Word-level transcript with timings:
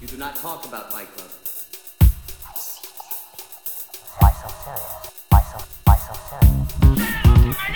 You 0.00 0.06
do 0.06 0.16
not 0.16 0.36
talk 0.36 0.64
about 0.64 0.92
Fight 0.92 1.08
Club. 1.16 1.28
Why 4.20 4.30
so 4.30 4.48
serious? 4.62 5.10
Why 5.28 5.40
so, 5.42 5.58
why 5.84 5.96
so 5.96 6.14
serious? 6.30 6.72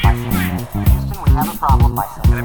Why 0.03 0.14
so 0.14 0.30
serious? 0.30 0.71
Houston, 0.72 1.19
we 1.24 1.30
have 1.32 1.53
a 1.53 1.58
problem. 1.58 1.96
Why 1.96 2.06
so 2.14 2.22
serious? 2.22 2.43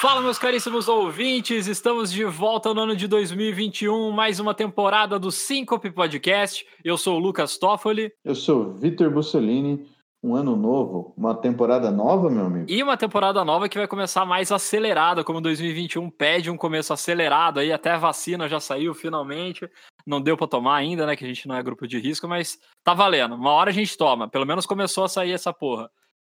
Fala, 0.00 0.20
meus 0.22 0.38
caríssimos 0.38 0.88
ouvintes, 0.88 1.68
estamos 1.68 2.10
de 2.12 2.24
volta 2.24 2.74
no 2.74 2.80
ano 2.80 2.96
de 2.96 3.06
2021, 3.06 4.10
mais 4.10 4.40
uma 4.40 4.54
temporada 4.54 5.20
do 5.20 5.30
Syncope 5.30 5.92
Podcast. 5.92 6.66
Eu 6.84 6.98
sou 6.98 7.16
o 7.16 7.20
Lucas 7.20 7.56
Toffoli. 7.56 8.12
Eu 8.24 8.34
sou 8.34 8.74
Vitor 8.74 9.08
Bussolini. 9.10 9.86
Um 10.24 10.34
ano 10.34 10.56
novo, 10.56 11.12
uma 11.18 11.34
temporada 11.34 11.90
nova, 11.90 12.30
meu 12.30 12.46
amigo. 12.46 12.64
E 12.66 12.82
uma 12.82 12.96
temporada 12.96 13.44
nova 13.44 13.68
que 13.68 13.76
vai 13.76 13.86
começar 13.86 14.24
mais 14.24 14.50
acelerada, 14.50 15.22
como 15.22 15.38
2021 15.38 16.08
pede 16.08 16.50
um 16.50 16.56
começo 16.56 16.94
acelerado 16.94 17.60
aí, 17.60 17.70
até 17.70 17.90
a 17.90 17.98
vacina 17.98 18.48
já 18.48 18.58
saiu 18.58 18.94
finalmente. 18.94 19.68
Não 20.06 20.22
deu 20.22 20.34
para 20.34 20.46
tomar 20.46 20.76
ainda, 20.76 21.04
né, 21.04 21.14
que 21.14 21.26
a 21.26 21.28
gente 21.28 21.46
não 21.46 21.54
é 21.54 21.62
grupo 21.62 21.86
de 21.86 21.98
risco, 21.98 22.26
mas 22.26 22.58
tá 22.82 22.94
valendo. 22.94 23.34
Uma 23.34 23.50
hora 23.50 23.68
a 23.68 23.72
gente 23.74 23.98
toma, 23.98 24.26
pelo 24.26 24.46
menos 24.46 24.64
começou 24.64 25.04
a 25.04 25.08
sair 25.10 25.32
essa 25.32 25.52
porra. 25.52 25.90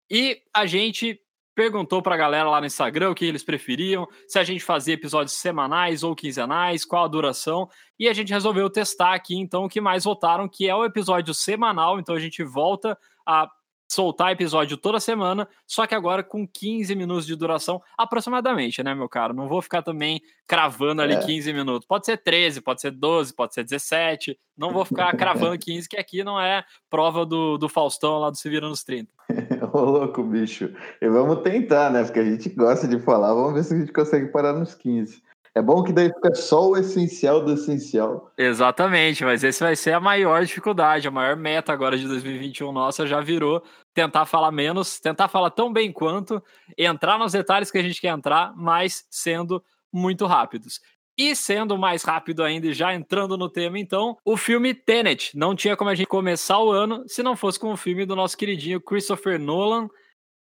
E 0.08 0.40
a 0.54 0.68
gente 0.68 1.20
perguntou 1.56 2.00
pra 2.00 2.16
galera 2.16 2.48
lá 2.48 2.60
no 2.62 2.68
Instagram 2.68 3.10
o 3.10 3.16
que 3.16 3.26
eles 3.26 3.44
preferiam, 3.44 4.08
se 4.28 4.38
a 4.38 4.44
gente 4.44 4.64
fazia 4.64 4.94
episódios 4.94 5.34
semanais 5.34 6.04
ou 6.04 6.16
quinzenais, 6.16 6.86
qual 6.86 7.06
a 7.06 7.08
duração, 7.08 7.68
e 8.00 8.08
a 8.08 8.14
gente 8.14 8.32
resolveu 8.32 8.70
testar 8.70 9.16
aqui 9.16 9.36
então 9.36 9.66
o 9.66 9.70
que 9.70 9.82
mais 9.82 10.04
votaram, 10.04 10.48
que 10.48 10.70
é 10.70 10.76
o 10.76 10.86
episódio 10.86 11.34
semanal, 11.34 12.00
então 12.00 12.14
a 12.14 12.20
gente 12.20 12.44
volta 12.44 12.96
a 13.26 13.50
soltar 13.90 14.32
episódio 14.32 14.78
toda 14.78 15.00
semana, 15.00 15.48
só 15.66 15.88
que 15.88 15.96
agora 15.96 16.24
com 16.24 16.48
15 16.48 16.96
minutos 16.96 17.26
de 17.26 17.36
duração 17.36 17.82
aproximadamente, 17.98 18.84
né, 18.84 18.94
meu 18.94 19.10
caro? 19.10 19.34
Não 19.34 19.48
vou 19.48 19.62
ficar 19.62 19.82
também 19.82 20.22
cravando 20.48 21.02
ali 21.02 21.16
É. 21.16 21.20
15 21.20 21.52
minutos. 21.52 21.88
Pode 21.88 22.06
ser 22.06 22.18
13, 22.18 22.62
pode 22.62 22.82
ser 22.82 22.92
12, 22.92 23.34
pode 23.34 23.54
ser 23.54 23.64
17. 23.64 24.38
Não 24.56 24.72
vou 24.72 24.86
ficar 24.86 25.12
cravando 25.18 25.58
15, 25.58 25.90
que 25.90 25.98
aqui 25.98 26.24
não 26.24 26.40
é 26.40 26.64
prova 26.90 27.26
do, 27.26 27.58
do 27.58 27.68
Faustão 27.68 28.20
lá 28.20 28.30
do 28.30 28.38
Se 28.38 28.50
Vira 28.50 28.70
nos 28.70 28.84
30. 28.84 29.12
Ô, 29.74 29.80
louco, 29.82 30.24
bicho. 30.24 30.72
E 31.02 31.08
vamos 31.08 31.42
tentar, 31.42 31.90
né? 31.92 32.04
Porque 32.04 32.20
a 32.20 32.26
gente 32.26 32.50
gosta 32.50 32.88
de 32.88 33.00
falar. 33.00 33.34
Vamos 33.34 33.54
ver 33.54 33.64
se 33.64 33.74
a 33.74 33.78
gente 33.80 33.92
consegue 33.92 34.28
parar 34.28 34.54
nos 34.54 34.76
15. 34.76 35.22
É 35.60 35.62
bom 35.62 35.84
que 35.84 35.92
daí 35.92 36.08
fica 36.08 36.34
só 36.34 36.70
o 36.70 36.78
essencial 36.78 37.44
do 37.44 37.52
essencial. 37.52 38.32
Exatamente, 38.38 39.26
mas 39.26 39.44
esse 39.44 39.62
vai 39.62 39.76
ser 39.76 39.92
a 39.92 40.00
maior 40.00 40.46
dificuldade, 40.46 41.06
a 41.06 41.12
maior 41.12 41.36
meta 41.36 41.74
agora 41.74 41.98
de 41.98 42.08
2021 42.08 42.72
nossa 42.72 43.06
já 43.06 43.20
virou 43.20 43.62
tentar 43.94 44.26
falar 44.26 44.54
menos, 44.54 45.02
tentar 45.02 45.28
falar 45.28 45.50
tão 45.50 45.74
bem 45.74 45.92
quanto, 45.92 46.42
entrar 46.78 47.20
nos 47.20 47.34
detalhes 47.34 47.70
que 47.70 47.78
a 47.78 47.84
gente 47.84 48.00
quer 48.00 48.08
entrar, 48.08 48.54
mas 48.56 49.06
sendo 49.12 49.62
muito 49.92 50.26
rápidos. 50.26 50.80
E 51.18 51.36
sendo 51.36 51.78
mais 51.78 52.04
rápido 52.04 52.42
ainda 52.42 52.68
e 52.68 52.74
já 52.74 52.94
entrando 52.94 53.38
no 53.38 53.50
tema, 53.50 53.78
então, 53.78 54.16
o 54.24 54.38
filme 54.38 54.74
Tenet. 54.74 55.38
Não 55.38 55.54
tinha 55.54 55.76
como 55.76 55.90
a 55.90 55.96
gente 55.96 56.08
começar 56.08 56.58
o 56.60 56.72
ano 56.72 57.04
se 57.06 57.22
não 57.22 57.36
fosse 57.36 57.60
com 57.60 57.74
o 57.74 57.78
filme 57.78 58.06
do 58.06 58.16
nosso 58.16 58.38
queridinho 58.38 58.80
Christopher 58.80 59.38
Nolan, 59.38 59.90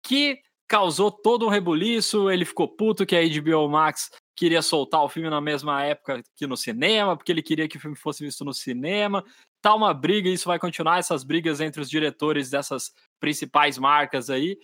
que 0.05 0.37
causou 0.67 1.09
todo 1.09 1.47
um 1.47 1.49
rebuliço. 1.49 2.29
Ele 2.29 2.45
ficou 2.45 2.67
puto 2.67 3.07
que 3.07 3.15
a 3.15 3.27
HBO 3.27 3.67
Max 3.67 4.11
queria 4.39 4.61
soltar 4.61 5.03
o 5.03 5.09
filme 5.09 5.29
na 5.29 5.41
mesma 5.41 5.83
época 5.83 6.23
que 6.33 6.47
no 6.47 6.55
cinema, 6.55 7.17
porque 7.17 7.29
ele 7.29 7.43
queria 7.43 7.67
que 7.67 7.75
o 7.75 7.79
filme 7.79 7.97
fosse 7.97 8.23
visto 8.23 8.45
no 8.45 8.53
cinema. 8.53 9.21
Tá 9.61 9.75
uma 9.75 9.93
briga, 9.93 10.29
isso 10.29 10.47
vai 10.47 10.57
continuar, 10.57 10.97
essas 10.97 11.25
brigas 11.25 11.59
entre 11.59 11.81
os 11.81 11.89
diretores 11.89 12.49
dessas 12.49 12.93
principais 13.19 13.77
marcas 13.77 14.29
aí. 14.29 14.57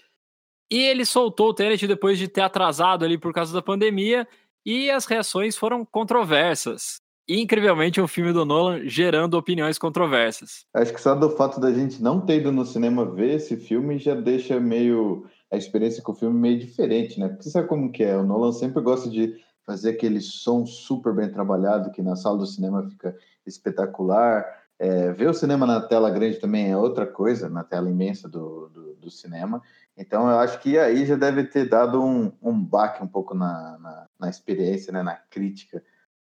E 0.72 0.78
ele 0.78 1.06
soltou 1.06 1.50
o 1.50 1.54
Tenet 1.54 1.86
depois 1.86 2.18
de 2.18 2.30
ter 2.30 2.40
atrasado 2.40 3.04
ali 3.04 3.18
por 3.18 3.34
causa 3.34 3.54
da 3.54 3.62
pandemia, 3.62 4.26
e 4.66 4.90
as 4.90 5.06
reações 5.06 5.58
foram 5.58 5.84
controversas. 5.84 7.02
Incrivelmente, 7.28 8.00
um 8.00 8.08
filme 8.08 8.32
do 8.32 8.46
Nolan 8.46 8.88
gerando 8.88 9.34
opiniões 9.34 9.78
controversas. 9.78 10.66
Acho 10.74 10.94
que 10.94 11.02
só 11.02 11.14
do 11.16 11.32
fato 11.32 11.60
da 11.60 11.74
gente 11.74 12.02
não 12.02 12.22
ter 12.22 12.38
ido 12.38 12.52
no 12.52 12.66
cinema 12.66 13.04
ver 13.04 13.36
esse 13.36 13.58
filme 13.58 14.00
já 14.00 14.16
deixa 14.16 14.58
meio 14.58 15.26
a 15.52 15.58
experiência 15.58 16.02
com 16.02 16.14
o 16.14 16.16
filme 16.16 16.40
meio 16.40 16.60
diferente, 16.60 17.20
né? 17.20 17.28
Porque 17.28 17.50
sabe 17.50 17.68
como 17.68 17.92
que 17.92 18.04
é? 18.04 18.16
O 18.16 18.24
Nolan 18.24 18.54
sempre 18.54 18.82
gosta 18.82 19.10
de 19.10 19.44
fazer 19.66 19.92
aquele 19.92 20.22
som 20.22 20.66
super 20.66 21.14
bem 21.14 21.30
trabalhado 21.30 21.92
que 21.92 22.02
na 22.02 22.16
sala 22.16 22.38
do 22.38 22.46
cinema 22.46 22.88
fica 22.90 23.18
espetacular. 23.46 24.46
É, 24.78 25.12
ver 25.14 25.30
o 25.30 25.34
cinema 25.34 25.66
na 25.66 25.80
tela 25.80 26.10
grande 26.10 26.38
também 26.38 26.70
é 26.70 26.78
outra 26.78 27.08
coisa, 27.08 27.50
na 27.50 27.64
tela 27.64 27.90
imensa 27.90 28.28
do, 28.28 28.70
do, 28.70 28.94
do 28.96 29.10
cinema. 29.10 29.62
Então 29.98 30.30
eu 30.30 30.38
acho 30.40 30.60
que 30.60 30.78
aí 30.78 31.06
já 31.06 31.16
deve 31.16 31.46
ter 31.46 31.70
dado 31.70 32.04
um, 32.04 32.32
um 32.42 32.62
baque 32.62 33.02
um 33.04 33.08
pouco 33.08 33.34
na, 33.34 33.78
na, 33.80 34.08
na 34.20 34.30
experiência, 34.30 34.92
né? 34.92 35.02
na 35.02 35.16
crítica. 35.16 35.82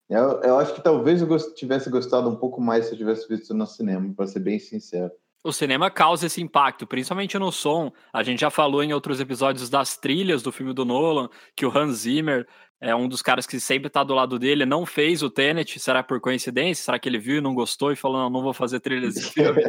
Eu, 0.10 0.42
eu 0.42 0.60
acho 0.60 0.76
que 0.76 0.82
talvez 0.84 1.22
eu 1.22 1.28
gost- 1.28 1.56
tivesse 1.56 1.90
gostado 1.90 2.30
um 2.30 2.36
pouco 2.36 2.60
mais 2.60 2.86
se 2.86 2.92
eu 2.92 2.98
tivesse 2.98 3.28
visto 3.28 3.54
no 3.54 3.66
cinema, 3.66 4.14
para 4.14 4.28
ser 4.28 4.42
bem 4.42 4.60
sincero. 4.60 5.12
O 5.44 5.52
cinema 5.52 5.90
causa 5.90 6.28
esse 6.28 6.42
impacto, 6.42 6.86
principalmente 6.86 7.38
no 7.40 7.52
som. 7.52 7.92
A 8.14 8.24
gente 8.24 8.40
já 8.42 8.50
falou 8.50 8.84
em 8.84 8.94
outros 8.94 9.20
episódios 9.20 9.70
das 9.70 9.98
trilhas 9.98 10.42
do 10.44 10.52
filme 10.52 10.74
do 10.74 10.86
Nolan, 10.86 11.30
que 11.56 11.66
o 11.66 11.78
Hans 11.78 12.00
Zimmer 12.00 12.48
é 12.84 12.94
um 12.94 13.08
dos 13.08 13.22
caras 13.22 13.48
que 13.48 13.60
sempre 13.62 13.90
tá 13.90 14.04
do 14.04 14.14
lado 14.14 14.38
dele, 14.38 14.66
não 14.66 14.86
fez 14.86 15.24
o 15.24 15.30
Tenet, 15.30 15.80
será 15.80 16.04
por 16.04 16.20
coincidência? 16.20 16.84
Será 16.84 17.00
que 17.00 17.08
ele 17.08 17.18
viu 17.18 17.38
e 17.38 17.42
não 17.42 17.56
gostou 17.56 17.94
e 17.94 17.96
falou, 17.96 18.24
não, 18.24 18.30
não 18.30 18.42
vou 18.42 18.54
fazer 18.54 18.82
trilha 18.82 19.08
desse 19.08 19.24
filme? 19.32 19.62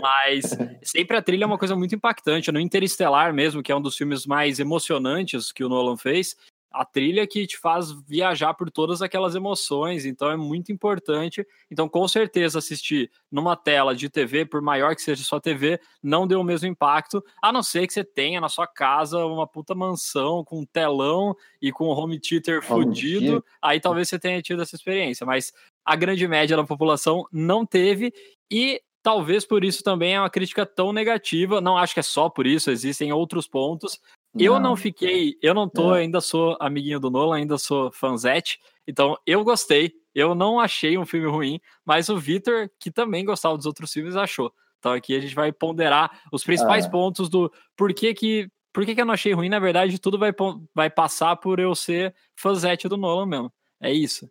Mas 0.00 0.58
sempre 0.82 1.16
a 1.16 1.22
trilha 1.22 1.44
é 1.44 1.46
uma 1.46 1.56
coisa 1.56 1.76
muito 1.76 1.94
impactante. 1.94 2.50
No 2.50 2.58
Interestelar 2.58 3.32
mesmo, 3.32 3.62
que 3.62 3.70
é 3.70 3.76
um 3.76 3.80
dos 3.80 3.96
filmes 3.96 4.26
mais 4.26 4.58
emocionantes 4.58 5.52
que 5.52 5.62
o 5.62 5.68
Nolan 5.68 5.96
fez, 5.96 6.34
a 6.70 6.84
trilha 6.84 7.26
que 7.26 7.46
te 7.46 7.58
faz 7.58 7.90
viajar 8.06 8.54
por 8.54 8.70
todas 8.70 9.00
aquelas 9.00 9.34
emoções, 9.34 10.04
então 10.04 10.30
é 10.30 10.36
muito 10.36 10.70
importante. 10.70 11.46
Então, 11.70 11.88
com 11.88 12.06
certeza, 12.06 12.58
assistir 12.58 13.10
numa 13.30 13.56
tela 13.56 13.94
de 13.94 14.08
TV, 14.08 14.44
por 14.44 14.60
maior 14.60 14.94
que 14.94 15.02
seja 15.02 15.24
sua 15.24 15.40
TV, 15.40 15.80
não 16.02 16.26
deu 16.26 16.40
o 16.40 16.44
mesmo 16.44 16.68
impacto, 16.68 17.24
a 17.42 17.52
não 17.52 17.62
ser 17.62 17.86
que 17.86 17.92
você 17.92 18.04
tenha 18.04 18.40
na 18.40 18.48
sua 18.48 18.66
casa 18.66 19.24
uma 19.24 19.46
puta 19.46 19.74
mansão 19.74 20.44
com 20.44 20.60
um 20.60 20.66
telão 20.66 21.34
e 21.60 21.72
com 21.72 21.86
um 21.86 21.92
home 21.92 22.20
theater 22.20 22.60
Home 22.70 22.84
fudido, 22.84 23.26
theater. 23.26 23.42
aí 23.62 23.80
talvez 23.80 24.08
você 24.08 24.18
tenha 24.18 24.42
tido 24.42 24.62
essa 24.62 24.76
experiência, 24.76 25.26
mas 25.26 25.52
a 25.84 25.96
grande 25.96 26.28
média 26.28 26.56
da 26.56 26.64
população 26.64 27.24
não 27.32 27.64
teve 27.64 28.12
e 28.50 28.80
talvez 29.02 29.44
por 29.44 29.64
isso 29.64 29.82
também 29.82 30.14
é 30.14 30.20
uma 30.20 30.28
crítica 30.28 30.66
tão 30.66 30.92
negativa. 30.92 31.60
Não 31.60 31.78
acho 31.78 31.94
que 31.94 32.00
é 32.00 32.02
só 32.02 32.28
por 32.28 32.46
isso, 32.46 32.70
existem 32.70 33.12
outros 33.12 33.46
pontos. 33.46 33.98
Eu 34.44 34.58
não 34.60 34.76
fiquei, 34.76 35.36
eu 35.42 35.54
não 35.54 35.68
tô, 35.68 35.92
ainda 35.92 36.20
sou 36.20 36.56
amiguinho 36.60 37.00
do 37.00 37.10
Nolan, 37.10 37.36
ainda 37.36 37.58
sou 37.58 37.90
fanzete, 37.92 38.58
então 38.86 39.16
eu 39.26 39.42
gostei. 39.44 39.92
Eu 40.14 40.34
não 40.34 40.58
achei 40.58 40.98
um 40.98 41.06
filme 41.06 41.28
ruim, 41.28 41.60
mas 41.84 42.08
o 42.08 42.16
Vitor, 42.16 42.68
que 42.80 42.90
também 42.90 43.24
gostava 43.24 43.56
dos 43.56 43.66
outros 43.66 43.92
filmes, 43.92 44.16
achou. 44.16 44.52
Então 44.78 44.92
aqui 44.92 45.14
a 45.14 45.20
gente 45.20 45.34
vai 45.34 45.52
ponderar 45.52 46.22
os 46.32 46.42
principais 46.44 46.86
Ah. 46.86 46.90
pontos 46.90 47.28
do 47.28 47.52
por 47.76 47.92
que 47.94 48.14
que, 48.14 48.48
por 48.72 48.84
que 48.84 48.94
que 48.94 49.00
eu 49.00 49.04
não 49.06 49.14
achei 49.14 49.32
ruim. 49.32 49.48
Na 49.48 49.58
verdade, 49.58 49.98
tudo 49.98 50.18
vai, 50.18 50.32
vai 50.74 50.88
passar 50.90 51.36
por 51.36 51.58
eu 51.60 51.74
ser 51.74 52.14
fanzete 52.36 52.88
do 52.88 52.96
Nolan 52.96 53.26
mesmo. 53.26 53.52
É 53.80 53.92
isso. 53.92 54.28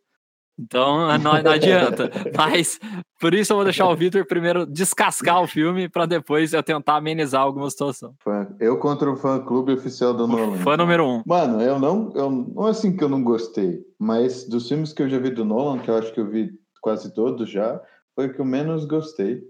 Então 0.59 1.07
não, 1.19 1.41
não 1.41 1.51
adianta. 1.51 2.12
Mas 2.35 2.79
por 3.19 3.34
isso 3.34 3.53
eu 3.53 3.57
vou 3.57 3.63
deixar 3.63 3.88
o 3.88 3.95
Vitor 3.95 4.25
primeiro 4.25 4.66
descascar 4.66 5.41
o 5.41 5.47
filme 5.47 5.88
para 5.88 6.06
depois 6.06 6.53
eu 6.53 6.63
tentar 6.63 6.97
amenizar 6.97 7.41
alguma 7.41 7.69
situação. 7.69 8.13
Eu 8.59 8.78
contra 8.78 9.12
o 9.12 9.16
fã 9.16 9.40
clube 9.40 9.73
oficial 9.73 10.13
do 10.13 10.28
Nolan. 10.28 10.57
Fã 10.57 10.78
número 10.78 11.06
um. 11.06 11.23
Mano, 11.25 11.62
eu 11.62 11.79
não, 11.79 12.12
eu 12.16 12.29
não 12.29 12.67
é 12.67 12.72
assim 12.72 12.96
que 12.96 13.03
eu 13.03 13.09
não 13.09 13.23
gostei, 13.23 13.79
mas 14.00 14.47
dos 14.47 14.67
filmes 14.67 14.94
que 14.94 15.01
eu 15.01 15.09
já 15.09 15.19
vi 15.19 15.29
do 15.29 15.46
Nolan, 15.46 15.79
que 15.79 15.90
eu 15.90 15.96
acho 15.96 16.13
que 16.13 16.19
eu 16.19 16.29
vi 16.29 16.51
quase 16.81 17.13
todos 17.13 17.50
já, 17.50 17.81
foi 18.16 18.28
o 18.28 18.34
que 18.34 18.40
eu 18.40 18.46
menos 18.46 18.85
gostei. 18.85 19.41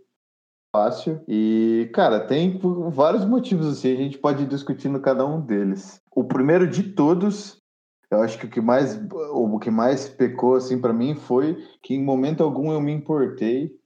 Fácil. 0.75 1.21
E, 1.27 1.89
cara, 1.93 2.19
tem 2.19 2.59
vários 2.91 3.25
motivos 3.25 3.67
assim, 3.67 3.93
a 3.93 3.95
gente 3.95 4.17
pode 4.17 4.43
ir 4.43 4.47
discutindo 4.47 4.99
cada 4.99 5.25
um 5.25 5.39
deles. 5.39 6.01
O 6.11 6.25
primeiro 6.25 6.67
de 6.67 6.83
todos, 6.83 7.61
eu 8.09 8.21
acho 8.21 8.37
que 8.39 8.45
o 8.45 8.49
que 8.49 8.61
mais 8.61 8.99
o 9.11 9.59
que 9.59 9.69
mais 9.69 10.07
pecou 10.07 10.55
assim 10.55 10.79
para 10.79 10.93
mim 10.93 11.15
foi 11.15 11.55
que 11.81 11.93
em 11.93 12.03
momento 12.03 12.43
algum 12.43 12.71
eu 12.71 12.79
me 12.79 12.91
importei 12.91 13.77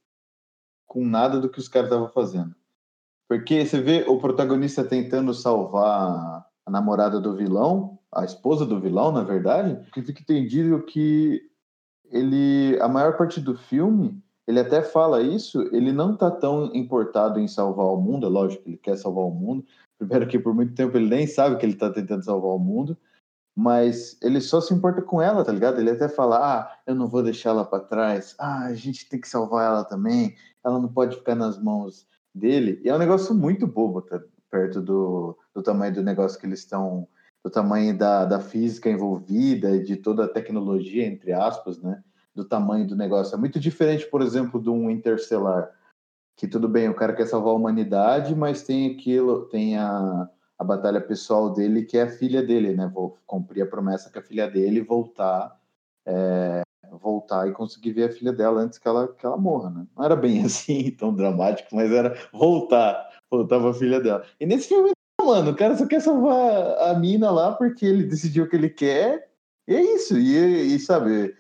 com 0.86 1.06
nada 1.06 1.40
do 1.40 1.50
que 1.50 1.60
os 1.60 1.68
caras 1.68 1.90
estavam 1.90 2.10
fazendo. 2.10 2.54
Porque 3.28 3.66
você 3.66 3.80
vê 3.80 4.04
o 4.08 4.18
protagonista 4.20 4.84
tentando 4.84 5.34
salvar 5.34 6.46
a 6.66 6.72
namorada 6.72 7.20
do 7.20 7.34
vilão, 7.34 7.98
a 8.14 8.26
esposa 8.26 8.66
do 8.66 8.80
vilão, 8.80 9.12
na 9.12 9.24
verdade, 9.24 9.80
que 9.94 10.02
fica 10.02 10.22
entendido 10.22 10.84
que 10.84 11.42
ele, 12.12 12.78
a 12.82 12.90
maior 12.90 13.16
parte 13.16 13.40
do 13.40 13.56
filme, 13.56 14.22
ele 14.46 14.60
até 14.60 14.82
fala 14.82 15.22
isso, 15.22 15.62
ele 15.72 15.94
não 15.94 16.16
tá 16.16 16.30
tão 16.30 16.76
importado 16.76 17.40
em 17.40 17.48
salvar 17.48 17.86
o 17.86 17.96
mundo, 17.96 18.26
é 18.26 18.30
lógico 18.30 18.64
que 18.64 18.70
ele 18.72 18.78
quer 18.78 18.98
salvar 18.98 19.24
o 19.24 19.32
mundo. 19.32 19.66
Primeiro 19.98 20.28
que 20.28 20.38
por 20.38 20.54
muito 20.54 20.74
tempo 20.74 20.98
ele 20.98 21.08
nem 21.08 21.26
sabe 21.26 21.56
que 21.56 21.66
ele 21.66 21.76
tá 21.76 21.90
tentando 21.90 22.26
salvar 22.26 22.52
o 22.52 22.60
mundo, 22.60 22.98
mas 23.62 24.18
ele 24.24 24.42
só 24.42 24.60
se 24.60 24.74
importa 24.74 25.04
com 25.04 25.22
ela, 25.22 25.46
tá 25.46 25.52
ligado? 25.52 25.80
Ele 25.80 25.92
até 25.92 26.10
fala: 26.10 26.38
"Ah, 26.38 26.78
eu 26.88 26.96
não 26.96 27.08
vou 27.08 27.22
deixar 27.22 27.52
ela 27.52 27.64
para 27.64 27.84
trás. 27.84 28.36
Ah, 28.40 28.66
a 28.66 28.74
gente 28.74 29.08
tem 29.08 29.22
que 29.22 29.30
salvar 29.30 29.66
ela 29.68 29.84
também. 29.84 30.36
Ela 30.66 30.80
não 30.80 30.88
pode 30.88 31.18
ficar 31.18 31.36
nas 31.36 31.62
mãos 31.62 32.08
dele". 32.34 32.82
E 32.84 32.90
é 32.90 32.96
um 32.96 32.98
negócio 32.98 33.36
muito 33.36 33.68
bobo, 33.68 34.02
tá? 34.02 34.20
perto 34.50 34.82
do, 34.82 35.38
do 35.54 35.62
tamanho 35.62 35.94
do 35.94 36.04
negócio 36.04 36.40
que 36.40 36.46
eles 36.46 36.60
estão 36.60 37.08
do 37.44 37.50
tamanho 37.50 37.98
da, 37.98 38.26
da 38.26 38.40
física 38.40 38.90
envolvida 38.90 39.76
e 39.76 39.84
de 39.84 39.96
toda 39.96 40.26
a 40.26 40.28
tecnologia, 40.28 41.06
entre 41.06 41.32
aspas, 41.32 41.80
né? 41.82 42.04
Do 42.36 42.44
tamanho 42.46 42.88
do 42.88 42.96
negócio. 42.96 43.36
É 43.36 43.38
muito 43.38 43.60
diferente, 43.60 44.08
por 44.08 44.22
exemplo, 44.22 44.62
de 44.62 44.70
um 44.70 44.90
Interstellar, 44.90 45.72
que 46.36 46.48
tudo 46.48 46.68
bem, 46.68 46.90
o 46.90 46.96
cara 46.96 47.14
quer 47.14 47.28
salvar 47.28 47.54
a 47.54 47.56
humanidade, 47.56 48.36
mas 48.36 48.64
tem 48.64 48.92
aquilo, 48.92 49.46
tem 49.50 49.78
a, 49.78 50.30
a 50.62 50.64
batalha 50.64 51.02
pessoal 51.02 51.50
dele, 51.50 51.82
que 51.82 51.98
é 51.98 52.04
a 52.04 52.10
filha 52.10 52.44
dele, 52.44 52.76
né? 52.76 52.88
Vou 52.94 53.18
cumprir 53.26 53.64
a 53.64 53.66
promessa 53.66 54.12
que 54.12 54.20
a 54.20 54.22
filha 54.22 54.48
dele 54.48 54.80
voltar, 54.80 55.60
é, 56.06 56.62
voltar 57.02 57.50
e 57.50 57.52
conseguir 57.52 57.94
ver 57.94 58.10
a 58.10 58.12
filha 58.12 58.32
dela 58.32 58.62
antes 58.62 58.78
que 58.78 58.88
ela, 58.88 59.08
que 59.08 59.26
ela 59.26 59.38
morra, 59.38 59.72
né? 59.72 59.88
Não 59.98 60.06
era 60.06 60.16
bem 60.16 60.46
assim, 60.46 60.92
tão 60.92 61.16
dramático, 61.16 61.76
mas 61.76 61.92
era 61.92 62.16
voltar, 62.32 63.10
voltava 63.28 63.72
a 63.72 63.74
filha 63.74 64.00
dela. 64.00 64.24
E 64.40 64.46
nesse 64.46 64.68
filme 64.68 64.92
mano, 65.20 65.50
o 65.50 65.56
cara 65.56 65.76
só 65.76 65.88
quer 65.88 66.00
salvar 66.00 66.78
a 66.90 66.94
mina 66.94 67.32
lá 67.32 67.54
porque 67.54 67.84
ele 67.84 68.04
decidiu 68.04 68.44
o 68.44 68.48
que 68.48 68.56
ele 68.56 68.70
quer. 68.70 69.32
E 69.68 69.76
é 69.76 69.82
isso. 69.96 70.16
E, 70.16 70.76
e 70.76 70.80
sabe, 70.80 71.36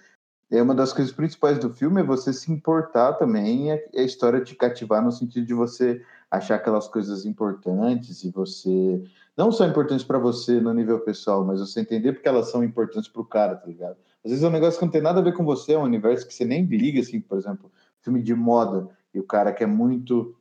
é 0.50 0.64
uma 0.64 0.74
das 0.74 0.94
coisas 0.94 1.14
principais 1.14 1.60
do 1.60 1.72
filme 1.72 2.02
é 2.02 2.04
você 2.04 2.34
se 2.34 2.52
importar 2.52 3.14
também, 3.14 3.72
é, 3.72 3.88
é 3.94 4.02
a 4.02 4.06
história 4.06 4.44
te 4.44 4.56
cativar 4.56 5.04
no 5.04 5.12
sentido 5.12 5.46
de 5.46 5.54
você 5.54 6.04
achar 6.32 6.56
aquelas 6.56 6.88
coisas 6.88 7.26
importantes 7.26 8.24
e 8.24 8.32
você 8.32 9.04
não 9.38 9.52
só 9.52 9.66
importantes 9.66 10.06
para 10.06 10.18
você 10.18 10.62
no 10.62 10.74
nível 10.74 11.02
pessoal, 11.02 11.44
mas 11.46 11.60
você 11.60 11.82
entender 11.82 12.14
porque 12.14 12.28
elas 12.28 12.50
são 12.50 12.64
importantes 12.64 13.10
para 13.10 13.22
o 13.22 13.26
cara, 13.26 13.56
tá 13.56 13.68
ligado? 13.68 13.98
Às 14.24 14.32
vezes 14.32 14.44
é 14.44 14.48
um 14.48 14.52
negócio 14.52 14.80
que 14.80 14.86
não 14.86 14.92
tem 14.92 15.02
nada 15.02 15.20
a 15.20 15.24
ver 15.24 15.34
com 15.34 15.44
você, 15.44 15.74
é 15.74 15.78
um 15.78 15.84
universo 15.84 16.26
que 16.26 16.34
você 16.34 16.46
nem 16.46 16.64
liga, 16.66 17.02
assim, 17.02 17.20
por 17.20 17.38
exemplo, 17.38 17.70
filme 18.00 18.24
de 18.24 18.34
moda 18.34 18.88
e 19.14 19.20
o 19.20 19.24
cara 19.24 19.52
que 19.52 19.64
é 19.64 19.68
muito 19.68 20.36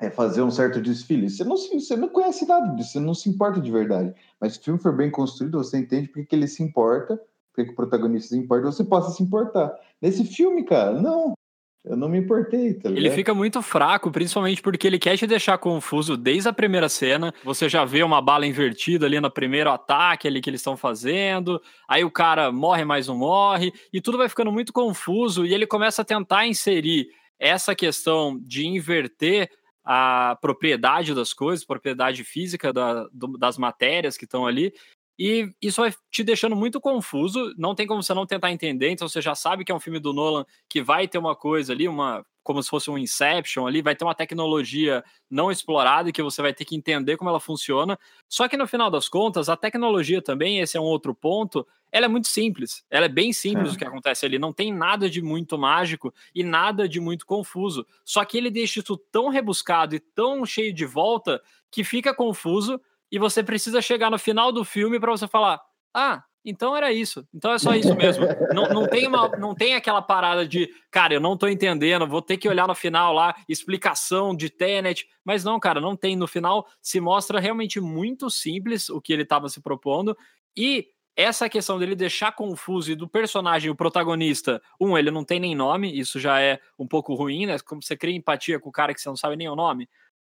é 0.00 0.10
fazer 0.10 0.42
um 0.42 0.50
certo 0.50 0.80
desfile. 0.80 1.30
Você 1.30 1.44
não, 1.44 1.56
você 1.56 1.96
não 1.96 2.08
conhece 2.08 2.46
nada 2.46 2.74
disso, 2.74 2.92
você 2.92 3.00
não 3.00 3.14
se 3.14 3.30
importa 3.30 3.60
de 3.60 3.70
verdade. 3.70 4.12
Mas 4.40 4.54
se 4.54 4.60
o 4.60 4.62
filme 4.62 4.80
for 4.80 4.94
bem 4.94 5.10
construído, 5.10 5.58
você 5.58 5.78
entende 5.78 6.08
porque 6.08 6.26
que 6.26 6.36
ele 6.36 6.48
se 6.48 6.62
importa, 6.62 7.18
porque 7.52 7.64
que 7.64 7.72
o 7.72 7.76
protagonista 7.76 8.30
se 8.30 8.36
importa, 8.36 8.70
você 8.72 8.84
possa 8.84 9.10
se 9.12 9.22
importar. 9.22 9.72
Nesse 10.02 10.24
filme, 10.24 10.64
cara, 10.64 11.00
não. 11.00 11.34
Eu 11.84 11.98
não 11.98 12.08
me 12.08 12.18
importei, 12.18 12.72
tá 12.72 12.88
Ele 12.88 13.10
fica 13.10 13.34
muito 13.34 13.60
fraco, 13.60 14.10
principalmente 14.10 14.62
porque 14.62 14.86
ele 14.86 14.98
quer 14.98 15.18
te 15.18 15.26
deixar 15.26 15.58
confuso 15.58 16.16
desde 16.16 16.48
a 16.48 16.52
primeira 16.52 16.88
cena. 16.88 17.32
Você 17.44 17.68
já 17.68 17.84
vê 17.84 18.02
uma 18.02 18.22
bala 18.22 18.46
invertida 18.46 19.04
ali 19.04 19.20
no 19.20 19.30
primeiro 19.30 19.70
ataque 19.70 20.26
ali 20.26 20.40
que 20.40 20.48
eles 20.48 20.60
estão 20.60 20.78
fazendo. 20.78 21.60
Aí 21.86 22.02
o 22.02 22.10
cara 22.10 22.50
morre, 22.50 22.86
mas 22.86 23.06
não 23.06 23.18
morre. 23.18 23.70
E 23.92 24.00
tudo 24.00 24.16
vai 24.16 24.30
ficando 24.30 24.50
muito 24.50 24.72
confuso. 24.72 25.44
E 25.44 25.52
ele 25.52 25.66
começa 25.66 26.00
a 26.00 26.04
tentar 26.06 26.46
inserir 26.46 27.08
essa 27.38 27.74
questão 27.74 28.40
de 28.40 28.66
inverter 28.66 29.50
a 29.84 30.38
propriedade 30.40 31.14
das 31.14 31.34
coisas, 31.34 31.66
propriedade 31.66 32.24
física 32.24 32.72
da, 32.72 33.06
do, 33.12 33.36
das 33.36 33.58
matérias 33.58 34.16
que 34.16 34.24
estão 34.24 34.46
ali. 34.46 34.72
E 35.18 35.52
isso 35.62 35.80
vai 35.80 35.92
te 36.10 36.24
deixando 36.24 36.56
muito 36.56 36.80
confuso, 36.80 37.54
não 37.56 37.74
tem 37.74 37.86
como 37.86 38.02
você 38.02 38.14
não 38.14 38.26
tentar 38.26 38.50
entender, 38.50 38.90
então 38.90 39.08
você 39.08 39.20
já 39.20 39.34
sabe 39.34 39.64
que 39.64 39.70
é 39.70 39.74
um 39.74 39.80
filme 39.80 40.00
do 40.00 40.12
Nolan 40.12 40.44
que 40.68 40.82
vai 40.82 41.06
ter 41.06 41.18
uma 41.18 41.36
coisa 41.36 41.72
ali, 41.72 41.86
uma 41.86 42.24
como 42.44 42.62
se 42.62 42.68
fosse 42.68 42.90
um 42.90 42.98
Inception 42.98 43.66
ali, 43.66 43.80
vai 43.80 43.96
ter 43.96 44.04
uma 44.04 44.14
tecnologia 44.14 45.02
não 45.30 45.50
explorada 45.50 46.10
e 46.10 46.12
que 46.12 46.22
você 46.22 46.42
vai 46.42 46.52
ter 46.52 46.66
que 46.66 46.76
entender 46.76 47.16
como 47.16 47.30
ela 47.30 47.40
funciona. 47.40 47.98
Só 48.28 48.46
que 48.46 48.56
no 48.56 48.66
final 48.66 48.90
das 48.90 49.08
contas, 49.08 49.48
a 49.48 49.56
tecnologia 49.56 50.20
também, 50.20 50.60
esse 50.60 50.76
é 50.76 50.80
um 50.80 50.84
outro 50.84 51.14
ponto, 51.14 51.66
ela 51.90 52.04
é 52.04 52.08
muito 52.08 52.28
simples. 52.28 52.84
Ela 52.90 53.06
é 53.06 53.08
bem 53.08 53.32
simples 53.32 53.70
é. 53.70 53.74
o 53.74 53.78
que 53.78 53.84
acontece 53.84 54.26
ali. 54.26 54.38
Não 54.38 54.52
tem 54.52 54.70
nada 54.72 55.08
de 55.08 55.22
muito 55.22 55.56
mágico 55.56 56.12
e 56.34 56.44
nada 56.44 56.86
de 56.86 57.00
muito 57.00 57.24
confuso. 57.24 57.86
Só 58.04 58.22
que 58.26 58.36
ele 58.36 58.50
deixa 58.50 58.80
isso 58.80 58.96
tão 59.10 59.30
rebuscado 59.30 59.94
e 59.96 60.00
tão 60.00 60.44
cheio 60.44 60.72
de 60.72 60.84
volta 60.84 61.40
que 61.70 61.82
fica 61.82 62.14
confuso 62.14 62.78
e 63.14 63.18
você 63.18 63.44
precisa 63.44 63.80
chegar 63.80 64.10
no 64.10 64.18
final 64.18 64.50
do 64.50 64.64
filme 64.64 64.98
para 64.98 65.12
você 65.12 65.28
falar: 65.28 65.60
ah, 65.94 66.24
então 66.44 66.76
era 66.76 66.92
isso. 66.92 67.24
Então 67.32 67.52
é 67.52 67.58
só 67.60 67.72
isso 67.72 67.94
mesmo. 67.94 68.26
não, 68.52 68.68
não, 68.70 68.88
tem 68.88 69.06
uma, 69.06 69.28
não 69.38 69.54
tem 69.54 69.76
aquela 69.76 70.02
parada 70.02 70.44
de, 70.44 70.68
cara, 70.90 71.14
eu 71.14 71.20
não 71.20 71.36
tô 71.36 71.46
entendendo, 71.46 72.08
vou 72.08 72.20
ter 72.20 72.36
que 72.38 72.48
olhar 72.48 72.66
no 72.66 72.74
final 72.74 73.12
lá, 73.12 73.32
explicação 73.48 74.34
de 74.34 74.50
Tenet. 74.50 75.06
Mas 75.24 75.44
não, 75.44 75.60
cara, 75.60 75.80
não 75.80 75.96
tem. 75.96 76.16
No 76.16 76.26
final 76.26 76.66
se 76.82 77.00
mostra 77.00 77.38
realmente 77.38 77.80
muito 77.80 78.28
simples 78.28 78.90
o 78.90 79.00
que 79.00 79.12
ele 79.12 79.22
estava 79.22 79.48
se 79.48 79.60
propondo. 79.60 80.18
E 80.56 80.88
essa 81.16 81.48
questão 81.48 81.78
dele 81.78 81.94
deixar 81.94 82.32
confuso 82.32 82.90
e 82.90 82.96
do 82.96 83.08
personagem, 83.08 83.70
o 83.70 83.76
protagonista, 83.76 84.60
um, 84.80 84.98
ele 84.98 85.12
não 85.12 85.24
tem 85.24 85.38
nem 85.38 85.54
nome, 85.54 85.96
isso 85.96 86.18
já 86.18 86.40
é 86.40 86.58
um 86.76 86.88
pouco 86.88 87.14
ruim, 87.14 87.46
né? 87.46 87.60
Como 87.60 87.80
você 87.80 87.96
cria 87.96 88.16
empatia 88.16 88.58
com 88.58 88.70
o 88.70 88.72
cara 88.72 88.92
que 88.92 89.00
você 89.00 89.08
não 89.08 89.16
sabe 89.16 89.36
nem 89.36 89.48
o 89.48 89.54
nome. 89.54 89.88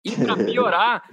E 0.03 0.11
para 0.11 0.35
piorar, 0.43 1.03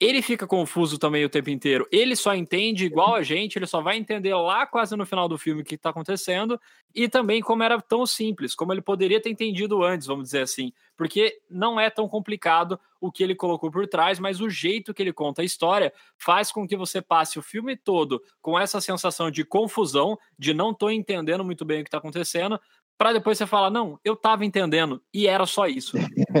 ele 0.00 0.22
fica 0.22 0.46
confuso 0.46 0.98
também 0.98 1.26
o 1.26 1.28
tempo 1.28 1.50
inteiro. 1.50 1.86
Ele 1.92 2.16
só 2.16 2.34
entende 2.34 2.86
igual 2.86 3.14
a 3.14 3.22
gente, 3.22 3.58
ele 3.58 3.66
só 3.66 3.82
vai 3.82 3.98
entender 3.98 4.34
lá 4.34 4.66
quase 4.66 4.96
no 4.96 5.04
final 5.04 5.28
do 5.28 5.36
filme 5.36 5.60
o 5.60 5.64
que 5.64 5.74
está 5.74 5.90
acontecendo 5.90 6.58
e 6.94 7.06
também 7.06 7.42
como 7.42 7.62
era 7.62 7.78
tão 7.78 8.06
simples, 8.06 8.54
como 8.54 8.72
ele 8.72 8.80
poderia 8.80 9.20
ter 9.20 9.28
entendido 9.28 9.84
antes, 9.84 10.06
vamos 10.06 10.24
dizer 10.24 10.40
assim, 10.40 10.72
porque 10.96 11.38
não 11.50 11.78
é 11.78 11.90
tão 11.90 12.08
complicado 12.08 12.80
o 12.98 13.12
que 13.12 13.22
ele 13.22 13.34
colocou 13.34 13.70
por 13.70 13.86
trás, 13.86 14.18
mas 14.18 14.40
o 14.40 14.48
jeito 14.48 14.94
que 14.94 15.02
ele 15.02 15.12
conta 15.12 15.42
a 15.42 15.44
história 15.44 15.92
faz 16.16 16.50
com 16.50 16.66
que 16.66 16.76
você 16.76 17.02
passe 17.02 17.38
o 17.38 17.42
filme 17.42 17.76
todo 17.76 18.22
com 18.40 18.58
essa 18.58 18.80
sensação 18.80 19.30
de 19.30 19.44
confusão, 19.44 20.18
de 20.38 20.54
não 20.54 20.70
estou 20.70 20.90
entendendo 20.90 21.44
muito 21.44 21.64
bem 21.64 21.80
o 21.80 21.84
que 21.84 21.88
está 21.88 21.98
acontecendo, 21.98 22.58
para 22.96 23.14
depois 23.14 23.38
você 23.38 23.46
falar, 23.46 23.70
não, 23.70 23.98
eu 24.04 24.12
estava 24.12 24.44
entendendo 24.44 25.02
e 25.12 25.26
era 25.26 25.46
só 25.46 25.66
isso. 25.66 25.96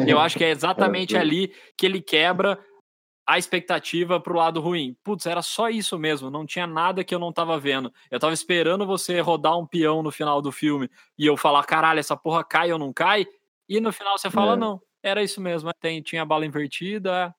Eu 0.06 0.18
acho 0.18 0.36
que 0.36 0.44
é 0.44 0.50
exatamente 0.50 1.16
ali 1.16 1.54
que 1.74 1.86
ele 1.86 2.02
quebra 2.02 2.58
a 3.26 3.38
expectativa 3.38 4.20
pro 4.20 4.36
lado 4.36 4.60
ruim. 4.60 4.96
Putz, 5.04 5.26
era 5.26 5.42
só 5.42 5.68
isso 5.68 5.98
mesmo, 5.98 6.30
não 6.30 6.44
tinha 6.44 6.66
nada 6.66 7.04
que 7.04 7.14
eu 7.14 7.18
não 7.18 7.32
tava 7.32 7.58
vendo. 7.58 7.92
Eu 8.10 8.18
tava 8.18 8.32
esperando 8.32 8.86
você 8.86 9.20
rodar 9.20 9.58
um 9.58 9.66
peão 9.66 10.02
no 10.02 10.10
final 10.10 10.42
do 10.42 10.50
filme 10.50 10.90
e 11.18 11.26
eu 11.26 11.36
falar, 11.36 11.64
caralho, 11.64 12.00
essa 12.00 12.16
porra 12.16 12.44
cai 12.44 12.72
ou 12.72 12.78
não 12.78 12.92
cai? 12.92 13.26
E 13.68 13.80
no 13.80 13.92
final 13.92 14.18
você 14.18 14.30
fala, 14.30 14.54
é. 14.54 14.56
não, 14.56 14.80
era 15.02 15.22
isso 15.22 15.40
mesmo, 15.40 15.70
tem, 15.80 16.02
tinha 16.02 16.24
bala 16.24 16.44
invertida, 16.44 17.34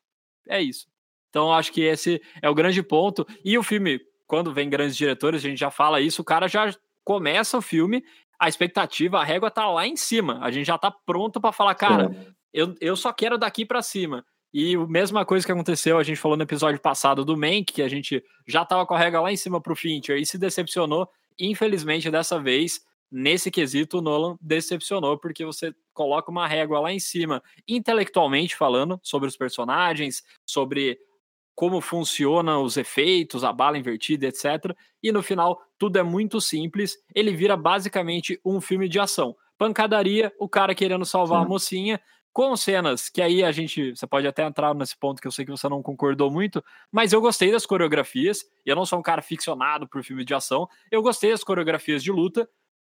é 0.47 0.61
isso. 0.61 0.87
Então 1.29 1.53
acho 1.53 1.71
que 1.71 1.81
esse 1.81 2.21
é 2.41 2.49
o 2.49 2.55
grande 2.55 2.81
ponto. 2.81 3.25
E 3.43 3.57
o 3.57 3.63
filme, 3.63 3.99
quando 4.27 4.53
vem 4.53 4.69
grandes 4.69 4.95
diretores, 4.95 5.43
a 5.43 5.49
gente 5.49 5.59
já 5.59 5.71
fala 5.71 6.01
isso, 6.01 6.21
o 6.21 6.25
cara 6.25 6.47
já 6.47 6.73
começa 7.03 7.57
o 7.57 7.61
filme, 7.61 8.03
a 8.39 8.47
expectativa, 8.47 9.19
a 9.19 9.23
régua 9.23 9.51
tá 9.51 9.69
lá 9.69 9.85
em 9.85 9.95
cima. 9.95 10.39
A 10.41 10.51
gente 10.51 10.65
já 10.65 10.77
tá 10.77 10.91
pronto 10.91 11.39
para 11.39 11.51
falar, 11.51 11.75
cara, 11.75 12.11
eu, 12.53 12.75
eu 12.81 12.95
só 12.95 13.13
quero 13.13 13.37
daqui 13.37 13.65
para 13.65 13.81
cima. 13.81 14.25
E 14.53 14.75
a 14.75 14.85
mesma 14.87 15.25
coisa 15.25 15.45
que 15.45 15.51
aconteceu, 15.51 15.97
a 15.97 16.03
gente 16.03 16.19
falou 16.19 16.35
no 16.35 16.43
episódio 16.43 16.79
passado 16.79 17.23
do 17.23 17.37
Mank, 17.37 17.71
que 17.73 17.81
a 17.81 17.87
gente 17.87 18.23
já 18.45 18.63
estava 18.63 18.85
com 18.85 18.93
a 18.93 18.99
régua 18.99 19.21
lá 19.21 19.31
em 19.31 19.37
cima 19.37 19.61
para 19.61 19.71
o 19.71 19.75
Fincher 19.75 20.17
e 20.17 20.25
se 20.25 20.37
decepcionou. 20.37 21.07
Infelizmente, 21.39 22.11
dessa 22.11 22.37
vez, 22.39 22.81
nesse 23.09 23.49
quesito, 23.49 23.99
o 23.99 24.01
Nolan 24.01 24.37
decepcionou, 24.41 25.17
porque 25.17 25.45
você 25.45 25.73
coloca 25.93 26.29
uma 26.29 26.47
régua 26.47 26.79
lá 26.81 26.91
em 26.91 26.99
cima, 26.99 27.41
intelectualmente 27.67 28.55
falando, 28.55 28.99
sobre 29.01 29.29
os 29.29 29.37
personagens, 29.37 30.21
sobre 30.45 30.99
como 31.55 31.79
funcionam 31.79 32.63
os 32.63 32.75
efeitos, 32.75 33.43
a 33.43 33.53
bala 33.53 33.77
invertida, 33.77 34.27
etc. 34.27 34.75
E 35.01 35.11
no 35.11 35.21
final, 35.21 35.61
tudo 35.77 35.97
é 35.97 36.03
muito 36.03 36.41
simples. 36.41 36.97
Ele 37.13 37.35
vira 37.35 37.55
basicamente 37.55 38.39
um 38.43 38.59
filme 38.59 38.89
de 38.89 38.99
ação. 38.99 39.35
Pancadaria, 39.57 40.33
o 40.39 40.49
cara 40.49 40.73
querendo 40.73 41.05
salvar 41.05 41.39
Sim. 41.41 41.45
a 41.45 41.47
mocinha, 41.47 42.01
com 42.33 42.55
cenas 42.55 43.09
que 43.09 43.21
aí 43.21 43.43
a 43.43 43.51
gente, 43.51 43.95
você 43.95 44.07
pode 44.07 44.25
até 44.27 44.43
entrar 44.43 44.73
nesse 44.73 44.97
ponto 44.97 45.21
que 45.21 45.27
eu 45.27 45.31
sei 45.31 45.45
que 45.45 45.51
você 45.51 45.67
não 45.67 45.81
concordou 45.81 46.31
muito, 46.31 46.63
mas 46.91 47.13
eu 47.13 47.21
gostei 47.21 47.51
das 47.51 47.65
coreografias. 47.65 48.45
Eu 48.65 48.75
não 48.75 48.85
sou 48.85 48.99
um 48.99 49.03
cara 49.03 49.21
ficcionado 49.21 49.87
por 49.87 50.03
filme 50.03 50.23
de 50.23 50.33
ação. 50.33 50.67
Eu 50.89 51.01
gostei 51.01 51.31
das 51.31 51.43
coreografias 51.43 52.03
de 52.03 52.11
luta, 52.11 52.49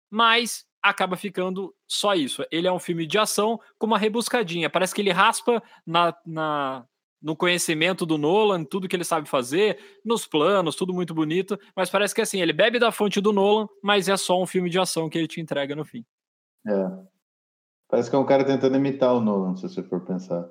mas 0.10 0.66
acaba 0.82 1.16
ficando 1.16 1.74
só 1.88 2.14
isso. 2.14 2.46
Ele 2.52 2.68
é 2.68 2.72
um 2.72 2.80
filme 2.80 3.08
de 3.08 3.18
ação 3.18 3.60
com 3.80 3.88
uma 3.88 3.98
rebuscadinha. 3.98 4.70
Parece 4.70 4.94
que 4.94 5.02
ele 5.02 5.12
raspa 5.12 5.64
na, 5.86 6.16
na 6.26 6.86
no 7.22 7.38
conhecimento 7.38 8.06
do 8.06 8.18
Nolan, 8.18 8.66
tudo 8.66 8.86
que 8.86 8.96
ele 8.98 9.06
sabe 9.06 9.30
fazer, 9.30 9.80
nos 10.04 10.28
planos, 10.28 10.76
tudo 10.76 10.94
muito 10.94 11.14
bonito, 11.14 11.58
mas 11.74 11.90
parece 11.90 12.14
que 12.14 12.20
assim, 12.20 12.42
ele 12.42 12.52
bebe 12.52 12.78
da 12.78 12.92
fonte 12.92 13.22
do 13.22 13.32
Nolan, 13.32 13.66
mas 13.82 14.10
é 14.10 14.18
só 14.18 14.42
um 14.42 14.46
filme 14.46 14.70
de 14.70 14.78
ação 14.78 15.10
que 15.10 15.18
ele 15.18 15.28
te 15.28 15.40
entrega 15.40 15.74
no 15.74 15.86
fim. 15.86 16.06
É, 16.68 16.74
Parece 17.94 18.10
que 18.10 18.16
é 18.16 18.20
um 18.20 18.26
cara 18.26 18.44
tentando 18.44 18.76
imitar 18.76 19.14
o 19.14 19.22
Nolan, 19.22 19.56
se 19.56 19.70
você 19.70 19.84
for 19.84 20.02
pensar. 20.02 20.50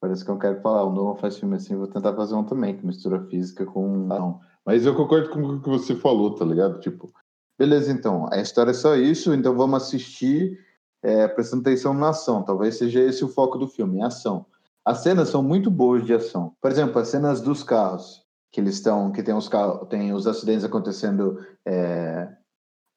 Parece 0.00 0.24
que 0.24 0.30
é 0.30 0.32
um 0.32 0.38
cara 0.38 0.54
que 0.54 0.62
fala, 0.62 0.78
ah, 0.78 0.84
o 0.84 0.92
Nolan 0.92 1.16
faz 1.16 1.36
filme 1.36 1.56
assim, 1.56 1.74
vou 1.74 1.88
tentar 1.88 2.14
fazer 2.14 2.36
um 2.36 2.44
também, 2.44 2.76
que 2.76 2.86
mistura 2.86 3.26
física 3.26 3.66
com. 3.66 4.06
Não. 4.06 4.40
Mas 4.64 4.86
eu 4.86 4.94
concordo 4.94 5.28
com 5.30 5.40
o 5.40 5.60
que 5.60 5.68
você 5.68 5.96
falou, 5.96 6.36
tá 6.36 6.44
ligado? 6.44 6.78
Tipo, 6.78 7.12
beleza, 7.58 7.90
então, 7.90 8.28
a 8.30 8.40
história 8.40 8.70
é 8.70 8.74
só 8.74 8.94
isso, 8.94 9.34
então 9.34 9.56
vamos 9.56 9.82
assistir 9.82 10.56
é, 11.02 11.26
prestando 11.26 11.62
atenção 11.62 11.92
na 11.92 12.10
ação. 12.10 12.44
Talvez 12.44 12.76
seja 12.76 13.00
esse 13.00 13.24
o 13.24 13.28
foco 13.28 13.58
do 13.58 13.66
filme, 13.66 14.00
a 14.00 14.06
ação. 14.06 14.46
As 14.84 14.98
cenas 14.98 15.30
são 15.30 15.42
muito 15.42 15.68
boas 15.68 16.04
de 16.04 16.14
ação. 16.14 16.54
Por 16.62 16.70
exemplo, 16.70 16.96
as 17.00 17.08
cenas 17.08 17.40
dos 17.40 17.64
carros, 17.64 18.24
que 18.52 18.60
eles 18.60 18.76
estão, 18.76 19.10
que 19.10 19.24
tem 19.24 19.34
os 19.34 19.48
carros, 19.48 19.88
tem 19.88 20.12
os 20.12 20.28
acidentes 20.28 20.62
acontecendo 20.62 21.44
é, 21.66 22.28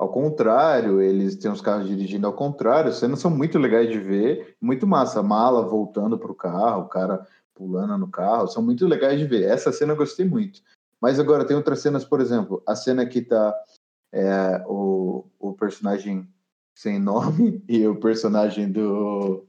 ao 0.04 0.10
contrário, 0.10 1.02
eles 1.02 1.38
têm 1.38 1.50
os 1.50 1.62
carros 1.62 1.88
dirigindo 1.88 2.28
ao 2.28 2.34
contrário, 2.34 2.90
as 2.90 2.98
cenas 2.98 3.20
são 3.20 3.32
muito 3.32 3.58
legais 3.58 3.90
de 3.90 3.98
ver, 3.98 4.58
muito 4.60 4.86
massa, 4.86 5.22
a 5.22 5.24
mala 5.24 5.66
voltando 5.66 6.18
para 6.18 6.32
o 6.32 6.36
carro, 6.36 6.84
o 6.84 6.90
cara 6.90 7.26
pulando 7.56 7.98
no 7.98 8.10
carro, 8.10 8.48
são 8.48 8.62
muito 8.62 8.86
legais 8.86 9.18
de 9.18 9.26
ver. 9.26 9.44
Essa 9.44 9.72
cena 9.72 9.94
eu 9.94 9.98
gostei 9.98 10.26
muito. 10.26 10.62
Mas 11.02 11.20
agora 11.20 11.46
tem 11.46 11.56
outras 11.56 11.80
cenas, 11.80 12.04
por 12.04 12.20
exemplo, 12.20 12.62
a 12.68 12.76
cena 12.76 13.06
que 13.06 13.22
tá 13.22 13.56
é, 14.12 14.62
o, 14.68 15.26
o 15.40 15.54
personagem 15.54 16.28
sem 16.76 17.00
nome 17.00 17.64
e 17.68 17.88
o 17.88 17.96
personagem 17.96 18.70
do. 18.70 19.48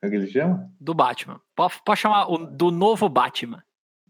Como 0.00 0.02
é 0.02 0.08
que 0.08 0.16
ele 0.16 0.28
chama? 0.28 0.70
Do 0.80 0.94
Batman. 0.94 1.40
Pode, 1.56 1.82
pode 1.84 1.98
chamar 1.98 2.30
o, 2.30 2.38
do 2.38 2.70
novo 2.70 3.08
Batman. 3.08 3.62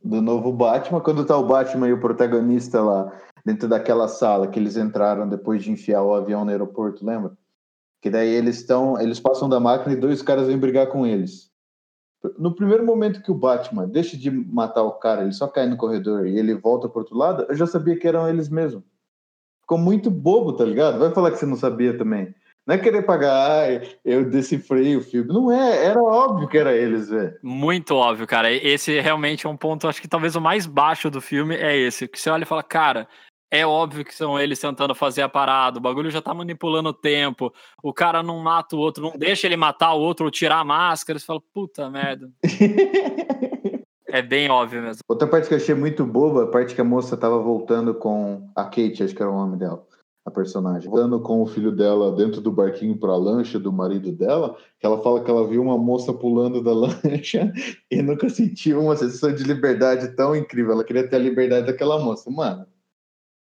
Do 0.05 0.21
novo 0.21 0.53
Batman, 0.53 1.01
quando 1.01 1.25
tá 1.25 1.39
o 1.39 1.47
Batman 1.47 1.89
e 1.89 1.93
o 1.95 2.01
protagonista 2.01 2.83
lá 2.83 3.11
dentro 3.47 3.69
daquela 3.69 4.09
sala 4.09 4.49
que 4.49 4.59
eles 4.59 4.77
entraram 4.77 5.29
depois 5.29 5.63
de 5.63 5.71
enfiar 5.71 6.03
o 6.03 6.13
avião 6.13 6.45
no 6.45 6.51
aeroporto, 6.51 7.07
lembra? 7.07 7.31
Que 8.03 8.11
daí 8.11 8.29
eles 8.29 8.57
estão, 8.57 9.01
eles 9.01 9.21
passam 9.21 9.49
da 9.49 9.61
máquina 9.61 9.95
e 9.95 10.01
dois 10.01 10.21
caras 10.21 10.49
vêm 10.49 10.59
brigar 10.59 10.89
com 10.89 11.07
eles. 11.07 11.49
No 12.37 12.53
primeiro 12.53 12.85
momento 12.85 13.23
que 13.23 13.31
o 13.31 13.37
Batman 13.37 13.87
deixa 13.87 14.17
de 14.17 14.33
matar 14.33 14.83
o 14.83 14.95
cara, 14.95 15.23
ele 15.23 15.33
só 15.33 15.47
cai 15.47 15.65
no 15.69 15.77
corredor 15.77 16.27
e 16.27 16.37
ele 16.37 16.57
volta 16.57 16.89
pro 16.89 17.03
outro 17.03 17.17
lado, 17.17 17.47
eu 17.49 17.55
já 17.55 17.69
sabia 17.69 17.97
que 17.97 18.09
eram 18.09 18.29
eles 18.29 18.49
mesmos. 18.49 18.83
Ficou 19.61 19.79
muito 19.79 20.11
bobo, 20.11 20.53
tá 20.53 20.65
ligado? 20.65 20.99
Vai 20.99 21.13
falar 21.13 21.31
que 21.31 21.39
você 21.39 21.47
não 21.47 21.57
sabia 21.57 21.97
também. 21.97 22.35
Não 22.67 22.75
é 22.75 22.79
querer 22.79 23.03
pagar, 23.03 23.31
ah, 23.33 23.81
eu 24.05 24.29
decifrei 24.29 24.97
o 24.97 25.01
filme. 25.01 25.33
Não 25.33 25.53
é, 25.53 25.85
era 25.85 26.03
óbvio 26.03 26.49
que 26.49 26.59
era 26.59 26.75
eles, 26.75 27.09
velho. 27.09 27.39
Muito 27.41 27.95
óbvio, 27.95 28.27
cara. 28.27 28.51
Esse 28.51 29.01
realmente 29.01 29.47
é 29.47 29.49
um 29.49 29.57
ponto, 29.57 29.87
acho 29.87 30.03
que 30.03 30.09
talvez 30.09 30.35
o 30.35 30.41
mais 30.41 30.67
baixo 30.67 31.09
do 31.09 31.21
filme 31.21 31.55
é 31.55 31.77
esse. 31.77 32.09
Que 32.09 32.19
você 32.19 32.29
olha 32.29 32.43
e 32.43 32.47
fala, 32.47 32.65
cara, 32.65 33.07
é 33.51 33.67
óbvio 33.67 34.05
que 34.05 34.15
são 34.15 34.39
eles 34.39 34.59
tentando 34.59 34.95
fazer 34.95 35.23
a 35.23 35.29
parada, 35.29 35.79
o 35.79 35.83
bagulho 35.83 36.11
já 36.11 36.21
tá 36.21 36.35
manipulando 36.35 36.89
o 36.89 36.95
tempo, 36.95 37.53
o 37.83 37.93
cara 37.93 38.23
não 38.23 38.39
mata 38.41 38.77
o 38.77 38.79
outro, 38.79 39.03
não 39.03 39.13
deixa 39.17 39.47
ele 39.47 39.57
matar 39.57 39.95
o 39.95 40.01
outro 40.01 40.27
ou 40.27 40.31
tirar 40.31 40.61
a 40.61 40.65
máscara, 40.65 41.19
você 41.19 41.27
fala, 41.27 41.41
puta 41.53 41.89
merda. 41.89 42.31
é 44.09 44.23
bem 44.23 44.51
óbvio 44.51 44.83
mesmo. 44.83 45.03
Outra 45.09 45.29
parte 45.29 45.49
que 45.49 45.55
eu 45.55 45.59
achei 45.59 45.75
muito 45.75 46.05
boba, 46.05 46.45
a 46.45 46.47
parte 46.49 46.75
que 46.75 46.81
a 46.81 46.85
moça 46.85 47.17
tava 47.17 47.39
voltando 47.39 47.95
com 47.95 48.51
a 48.55 48.65
Kate, 48.65 49.03
acho 49.03 49.15
que 49.15 49.23
era 49.23 49.31
o 49.31 49.37
nome 49.37 49.57
dela, 49.57 49.87
a 50.25 50.31
personagem, 50.31 50.91
voltando 50.91 51.21
com 51.21 51.41
o 51.41 51.47
filho 51.47 51.71
dela 51.71 52.11
dentro 52.11 52.41
do 52.41 52.51
barquinho 52.51 52.99
pra 52.99 53.15
lancha 53.17 53.61
do 53.61 53.73
marido 53.73 54.11
dela, 54.11 54.57
que 54.81 54.85
ela 54.85 55.01
fala 55.01 55.23
que 55.23 55.31
ela 55.31 55.47
viu 55.47 55.63
uma 55.63 55.79
moça 55.79 56.13
pulando 56.13 56.61
da 56.61 56.73
lancha 56.75 57.53
e 57.89 58.03
nunca 58.03 58.29
sentiu 58.29 58.81
uma 58.81 58.97
sensação 58.97 59.33
de 59.33 59.45
liberdade 59.45 60.17
tão 60.17 60.35
incrível. 60.35 60.73
Ela 60.73 60.83
queria 60.83 61.09
ter 61.09 61.15
a 61.15 61.21
liberdade 61.21 61.67
daquela 61.67 62.01
moça. 62.01 62.29
Mano, 62.29 62.67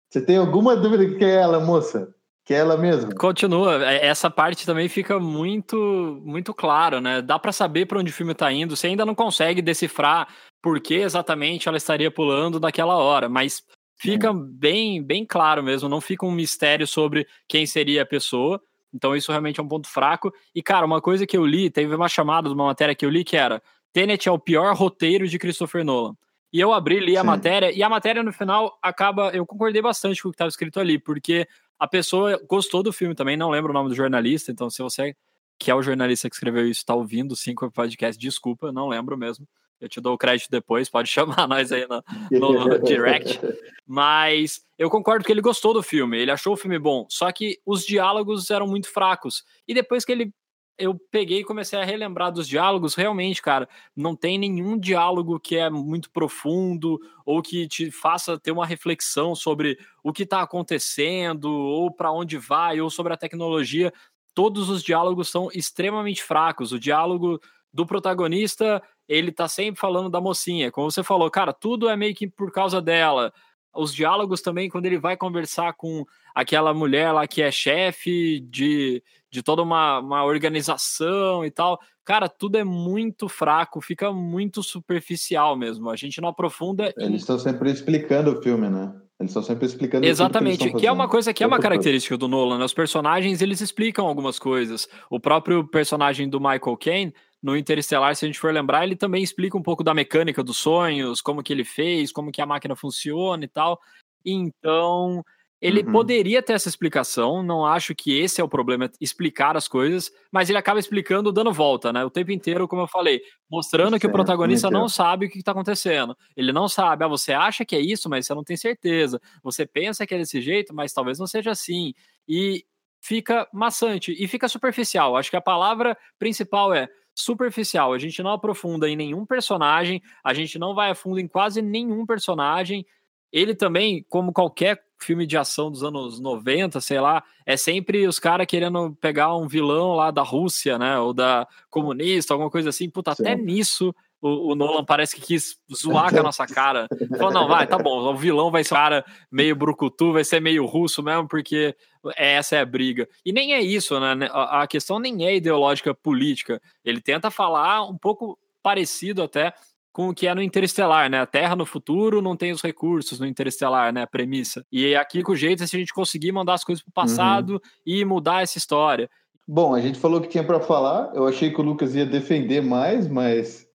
você 0.10 0.22
tem 0.22 0.38
alguma 0.38 0.76
dúvida 0.76 1.18
que 1.18 1.24
é 1.24 1.36
ela, 1.36 1.60
moça? 1.60 2.14
Que 2.46 2.54
é 2.54 2.58
ela 2.58 2.78
mesma? 2.78 3.14
Continua. 3.14 3.86
É, 3.86 4.06
essa 4.08 4.30
parte 4.30 4.66
também 4.66 4.88
fica 4.88 5.20
muito 5.20 6.22
muito 6.24 6.54
claro, 6.54 7.02
né? 7.02 7.22
Dá 7.22 7.38
para 7.38 7.52
saber 7.52 7.86
para 7.86 8.00
onde 8.00 8.12
o 8.12 8.14
filme 8.14 8.34
tá 8.34 8.52
indo. 8.52 8.76
Você 8.76 8.88
ainda 8.88 9.06
não 9.06 9.14
consegue 9.14 9.62
decifrar 9.62 10.28
por 10.62 10.80
que 10.80 10.96
exatamente 10.96 11.68
ela 11.68 11.78
estaria 11.78 12.10
pulando 12.10 12.60
naquela 12.60 12.96
hora, 12.96 13.28
mas 13.28 13.64
fica 13.98 14.34
bem 14.34 15.04
bem 15.04 15.26
claro 15.26 15.62
mesmo. 15.62 15.90
Não 15.90 16.00
fica 16.00 16.26
um 16.26 16.32
mistério 16.32 16.88
sobre 16.88 17.28
quem 17.48 17.66
seria 17.66 18.04
a 18.04 18.06
pessoa. 18.06 18.62
Então 18.94 19.14
isso 19.14 19.32
realmente 19.32 19.60
é 19.60 19.64
um 19.64 19.68
ponto 19.68 19.90
fraco. 19.90 20.32
E 20.56 20.64
cara, 20.64 20.86
uma 20.86 21.02
coisa 21.02 21.28
que 21.28 21.36
eu 21.36 21.46
li, 21.46 21.70
teve 21.70 21.94
uma 21.94 22.08
chamada 22.08 22.48
de 22.48 22.56
uma 22.56 22.68
matéria 22.68 22.96
que 22.96 23.06
eu 23.06 23.10
li 23.10 23.26
que 23.26 23.36
era 23.36 23.62
Tenet 23.92 24.30
é 24.30 24.32
o 24.32 24.40
pior 24.40 24.76
roteiro 24.76 25.28
de 25.28 25.40
Christopher 25.40 25.84
Nolan. 25.84 26.16
E 26.52 26.60
eu 26.60 26.74
abri, 26.74 27.00
li 27.00 27.18
a 27.18 27.22
Sim. 27.22 27.28
matéria, 27.28 27.72
e 27.72 27.84
a 27.84 27.90
matéria 27.90 28.24
no 28.24 28.32
final 28.32 28.78
acaba. 28.82 29.30
Eu 29.32 29.46
concordei 29.46 29.82
bastante 29.82 30.22
com 30.22 30.30
o 30.30 30.32
que 30.32 30.36
estava 30.36 30.50
escrito 30.50 30.80
ali, 30.80 30.98
porque 30.98 31.48
a 31.80 31.88
pessoa 31.88 32.40
gostou 32.48 32.82
do 32.82 32.92
filme 32.92 33.14
também, 33.14 33.38
não 33.38 33.50
lembro 33.50 33.72
o 33.72 33.74
nome 33.74 33.90
do 33.90 33.96
jornalista, 33.96 34.52
então 34.52 34.70
se 34.70 34.82
você, 34.82 35.16
que 35.60 35.70
é 35.70 35.76
o 35.76 35.84
jornalista 35.84 36.30
que 36.30 36.36
escreveu 36.36 36.68
isso, 36.68 36.80
está 36.80 36.96
ouvindo 36.96 37.36
sim 37.36 37.54
com 37.54 37.66
o 37.68 37.72
podcast, 37.72 38.20
desculpa, 38.20 38.72
não 38.72 38.88
lembro 38.88 39.18
mesmo. 39.18 39.48
Eu 39.80 39.88
te 39.88 40.02
dou 40.02 40.16
o 40.16 40.18
crédito 40.18 40.50
depois, 40.50 40.90
pode 40.90 41.08
chamar 41.12 41.48
nós 41.48 41.72
aí 41.72 41.86
no, 41.88 42.04
no 42.32 42.80
direct. 42.82 43.40
Mas 43.86 44.62
eu 44.78 44.90
concordo 44.90 45.24
que 45.24 45.32
ele 45.32 45.42
gostou 45.42 45.74
do 45.74 45.84
filme, 45.84 46.18
ele 46.18 46.32
achou 46.32 46.54
o 46.54 46.58
filme 46.58 46.80
bom, 46.80 47.06
só 47.10 47.32
que 47.32 47.60
os 47.66 47.86
diálogos 47.86 48.50
eram 48.50 48.68
muito 48.68 48.92
fracos. 48.92 49.44
E 49.68 49.74
depois 49.74 50.04
que 50.04 50.12
ele 50.12 50.34
eu 50.78 50.96
peguei 51.12 51.40
e 51.40 51.44
comecei 51.44 51.80
a 51.80 51.84
relembrar 51.84 52.32
dos 52.32 52.48
diálogos, 52.48 52.94
realmente, 52.94 53.42
cara, 53.42 53.68
não 53.96 54.16
tem 54.16 54.38
nenhum 54.38 54.78
diálogo 54.78 55.40
que 55.40 55.58
é 55.58 55.70
muito 55.70 56.12
profundo 56.12 57.00
ou 57.26 57.42
que 57.42 57.68
te 57.68 57.90
faça 57.90 58.40
ter 58.40 58.52
uma 58.52 58.66
reflexão 58.66 59.34
sobre 59.34 59.78
o 60.04 60.14
que 60.14 60.24
está 60.24 60.42
acontecendo 60.42 61.46
ou 61.52 61.92
para 61.92 62.12
onde 62.12 62.38
vai 62.38 62.80
ou 62.80 62.90
sobre 62.90 63.14
a 63.14 63.18
tecnologia. 63.18 63.92
Todos 64.36 64.70
os 64.70 64.84
diálogos 64.84 65.30
são 65.30 65.50
extremamente 65.52 66.22
fracos. 66.22 66.72
O 66.72 66.80
diálogo 66.80 67.40
do 67.74 67.86
protagonista, 67.86 68.82
ele 69.08 69.32
tá 69.32 69.48
sempre 69.48 69.80
falando 69.80 70.10
da 70.10 70.22
mocinha. 70.22 70.72
Como 70.72 70.92
você 70.92 71.04
falou, 71.04 71.30
cara, 71.32 71.54
tudo 71.54 71.90
é 71.90 71.96
meio 71.96 72.14
que 72.14 72.28
por 72.28 72.52
causa 72.52 72.80
dela. 72.80 73.34
Os 73.76 73.94
diálogos 73.94 74.42
também, 74.42 74.70
quando 74.70 74.86
ele 74.86 75.00
vai 75.00 75.18
conversar 75.18 75.74
com 75.74 76.06
aquela 76.34 76.74
mulher 76.74 77.12
lá 77.12 77.28
que 77.28 77.42
é 77.42 77.52
chefe 77.52 78.40
de, 78.42 79.04
de 79.30 79.44
toda 79.44 79.62
uma, 79.62 80.00
uma 80.00 80.24
organização 80.24 81.46
e 81.46 81.52
tal. 81.52 81.80
Cara, 82.06 82.30
tudo 82.30 82.58
é 82.58 82.64
muito 82.64 83.28
fraco, 83.28 83.82
fica 83.82 84.12
muito 84.12 84.64
superficial 84.64 85.58
mesmo. 85.58 85.90
A 85.90 85.96
gente 85.96 86.22
não 86.22 86.30
aprofunda. 86.30 86.94
Eles 86.98 87.22
estão 87.22 87.38
sempre 87.38 87.70
explicando 87.70 88.32
o 88.32 88.42
filme, 88.42 88.70
né? 88.70 88.94
Eles 89.20 89.32
estão 89.32 89.42
sempre 89.42 89.66
explicando 89.66 90.06
Exatamente, 90.06 90.70
que, 90.70 90.78
que 90.78 90.88
é 90.88 90.92
uma 90.92 91.08
coisa 91.08 91.34
que 91.34 91.44
é 91.44 91.48
uma 91.48 91.60
característica 91.60 92.16
do 92.16 92.28
Nolan. 92.28 92.60
Né? 92.60 92.66
Os 92.66 92.74
personagens, 92.74 93.42
eles 93.42 93.62
explicam 93.62 94.06
algumas 94.06 94.38
coisas. 94.38 94.88
O 95.10 95.20
próprio 95.20 95.68
personagem 95.68 96.30
do 96.30 96.40
Michael 96.40 96.78
Caine, 96.78 97.14
no 97.42 97.58
Interestelar, 97.58 98.16
se 98.16 98.26
a 98.26 98.28
gente 98.28 98.40
for 98.40 98.54
lembrar, 98.54 98.84
ele 98.84 98.96
também 98.96 99.24
explica 99.24 99.58
um 99.58 99.62
pouco 99.62 99.84
da 99.84 99.94
mecânica 99.94 100.44
dos 100.44 100.58
sonhos, 100.58 101.20
como 101.20 101.42
que 101.42 101.52
ele 101.52 101.64
fez, 101.64 102.12
como 102.12 102.32
que 102.32 102.42
a 102.42 102.46
máquina 102.46 102.76
funciona 102.76 103.44
e 103.44 103.48
tal. 103.48 103.80
Então, 104.24 105.24
ele 105.60 105.82
uhum. 105.82 105.92
poderia 105.92 106.42
ter 106.44 106.54
essa 106.54 106.70
explicação, 106.70 107.42
não 107.42 107.66
acho 107.66 107.96
que 107.96 108.18
esse 108.20 108.40
é 108.40 108.44
o 108.44 108.48
problema, 108.48 108.92
explicar 109.02 109.58
as 109.58 109.68
coisas, 109.68 110.12
mas 110.32 110.50
ele 110.50 110.58
acaba 110.58 110.80
explicando 110.80 111.32
dando 111.32 111.52
volta, 111.52 111.92
né? 111.92 112.06
O 112.06 112.12
tempo 112.12 112.32
inteiro, 112.32 112.68
como 112.68 112.84
eu 112.84 112.88
falei, 112.88 113.22
mostrando 113.50 113.92
certo, 113.92 114.02
que 114.02 114.08
o 114.08 114.12
protagonista 114.12 114.70
não 114.70 114.88
sabe 114.88 115.26
o 115.26 115.30
que 115.30 115.40
está 115.40 115.52
acontecendo. 115.52 116.16
Ele 116.36 116.52
não 116.54 116.68
sabe, 116.68 117.04
ah, 117.04 117.08
você 117.08 117.34
acha 117.34 117.66
que 117.66 117.76
é 117.76 117.80
isso, 117.80 118.08
mas 118.08 118.28
você 118.28 118.36
não 118.36 118.44
tem 118.44 118.56
certeza. 118.56 119.20
Você 119.42 119.66
pensa 119.66 120.06
que 120.06 120.14
é 120.14 120.18
desse 120.20 120.42
jeito, 120.42 120.76
mas 120.76 120.94
talvez 120.94 121.18
não 121.18 121.26
seja 121.26 121.52
assim. 121.52 121.94
E 122.28 122.64
fica 123.02 123.48
maçante 123.52 124.16
e 124.18 124.28
fica 124.28 124.48
superficial. 124.48 125.18
Acho 125.18 125.32
que 125.32 125.38
a 125.38 125.42
palavra 125.42 125.98
principal 126.20 126.72
é 126.72 126.88
superficial. 127.16 127.94
A 127.94 127.98
gente 127.98 128.22
não 128.22 128.32
aprofunda 128.32 128.88
em 128.88 128.96
nenhum 128.96 129.26
personagem, 129.26 130.04
a 130.24 130.36
gente 130.36 130.60
não 130.60 130.76
vai 130.76 130.92
a 130.92 130.96
fundo 130.96 131.20
em 131.20 131.28
quase 131.28 131.64
nenhum 131.64 132.06
personagem. 132.06 132.86
Ele 133.32 133.56
também, 133.56 134.06
como 134.08 134.32
qualquer 134.32 134.87
filme 135.00 135.26
de 135.26 135.38
ação 135.38 135.72
dos 135.72 135.84
anos 135.84 136.20
90, 136.20 136.82
sei 136.82 137.00
lá, 137.00 137.24
é 137.46 137.56
sempre 137.56 138.08
os 138.08 138.20
caras 138.20 138.48
querendo 138.48 138.96
pegar 139.00 139.36
um 139.36 139.48
vilão 139.48 139.94
lá 139.94 140.12
da 140.12 140.22
Rússia, 140.22 140.78
né? 140.78 141.00
Ou 141.00 141.14
da 141.14 141.48
comunista, 141.70 142.34
alguma 142.34 142.50
coisa 142.50 142.70
assim. 142.70 142.90
Puta, 142.90 143.14
Sim. 143.14 143.24
até 143.24 143.36
nisso 143.36 143.94
o, 144.22 144.52
o, 144.52 144.56
Nolan 144.56 144.84
parece 144.84 145.16
que 145.16 145.22
quis 145.22 145.58
zoar 145.74 146.12
com 146.12 146.20
a 146.20 146.24
nossa 146.24 146.46
cara. 146.48 146.88
Falou, 147.18 147.34
não, 147.34 147.48
vai, 147.48 147.68
tá 147.68 147.78
bom, 147.78 148.00
o 148.00 148.16
vilão 148.16 148.50
vai 148.50 148.64
ser 148.64 148.74
um 148.74 148.78
cara 148.78 149.06
meio 149.32 149.56
brucutu, 149.56 150.14
vai 150.14 150.24
ser 150.24 150.42
meio 150.42 150.66
russo 150.66 151.04
mesmo, 151.04 151.28
porque 151.28 151.76
essa 152.16 152.56
é 152.56 152.62
a 152.62 152.66
briga. 152.66 153.08
E 153.26 153.32
nem 153.32 153.54
é 153.54 153.62
isso, 153.62 154.00
né? 154.00 154.28
A 154.32 154.66
questão 154.68 155.00
nem 155.00 155.26
é 155.26 155.36
ideológica 155.36 155.94
política. 155.94 156.62
Ele 156.84 157.02
tenta 157.02 157.30
falar 157.30 157.84
um 157.88 157.98
pouco 157.98 158.38
parecido 158.64 159.22
até 159.24 159.54
com 159.92 160.10
o 160.10 160.14
que 160.14 160.28
é 160.28 160.36
no 160.36 160.42
Interestelar, 160.42 161.10
né? 161.10 161.20
A 161.20 161.26
Terra 161.26 161.56
no 161.56 161.66
futuro 161.66 162.22
não 162.22 162.36
tem 162.36 162.52
os 162.52 162.62
recursos 162.62 163.20
no 163.20 163.26
Interestelar, 163.26 163.92
né? 163.92 164.04
A 164.04 164.08
premissa. 164.08 164.66
E 164.72 164.96
aqui 164.96 165.24
com 165.24 165.32
o 165.32 165.36
jeito 165.36 165.64
é 165.64 165.68
se 165.68 165.76
a 165.76 165.80
gente 165.80 165.94
conseguir 165.94 166.32
mandar 166.32 166.54
as 166.54 166.64
coisas 166.64 166.84
pro 166.84 166.94
passado 166.94 167.54
uhum. 167.54 167.60
e 167.86 168.06
mudar 168.06 168.44
essa 168.44 168.58
história. 168.58 169.10
Bom, 169.48 169.74
a 169.74 169.80
gente 169.80 169.98
falou 169.98 170.20
que 170.22 170.28
tinha 170.28 170.44
para 170.44 170.60
falar. 170.60 171.12
Eu 171.16 171.26
achei 171.26 171.52
que 171.52 171.60
o 171.60 171.64
Lucas 171.64 171.96
ia 171.96 172.06
defender 172.06 172.62
mais, 172.62 173.08
mas 173.08 173.66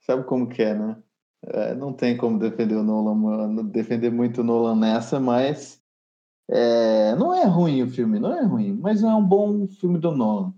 sabe 0.00 0.24
como 0.24 0.48
que 0.48 0.62
é, 0.62 0.74
né? 0.74 0.96
É, 1.44 1.74
não 1.74 1.92
tem 1.92 2.16
como 2.16 2.38
defender 2.38 2.74
o 2.74 2.82
Nolan, 2.82 3.64
defender 3.66 4.10
muito 4.10 4.40
o 4.40 4.44
Nolan 4.44 4.76
nessa, 4.76 5.20
mas 5.20 5.80
é, 6.50 7.14
não 7.16 7.34
é 7.34 7.44
ruim 7.44 7.82
o 7.82 7.88
filme, 7.88 8.18
não 8.18 8.32
é 8.32 8.42
ruim, 8.42 8.72
mas 8.80 9.02
não 9.02 9.10
é 9.10 9.14
um 9.14 9.24
bom 9.24 9.66
filme 9.68 9.98
do 9.98 10.12
Nolan. 10.12 10.52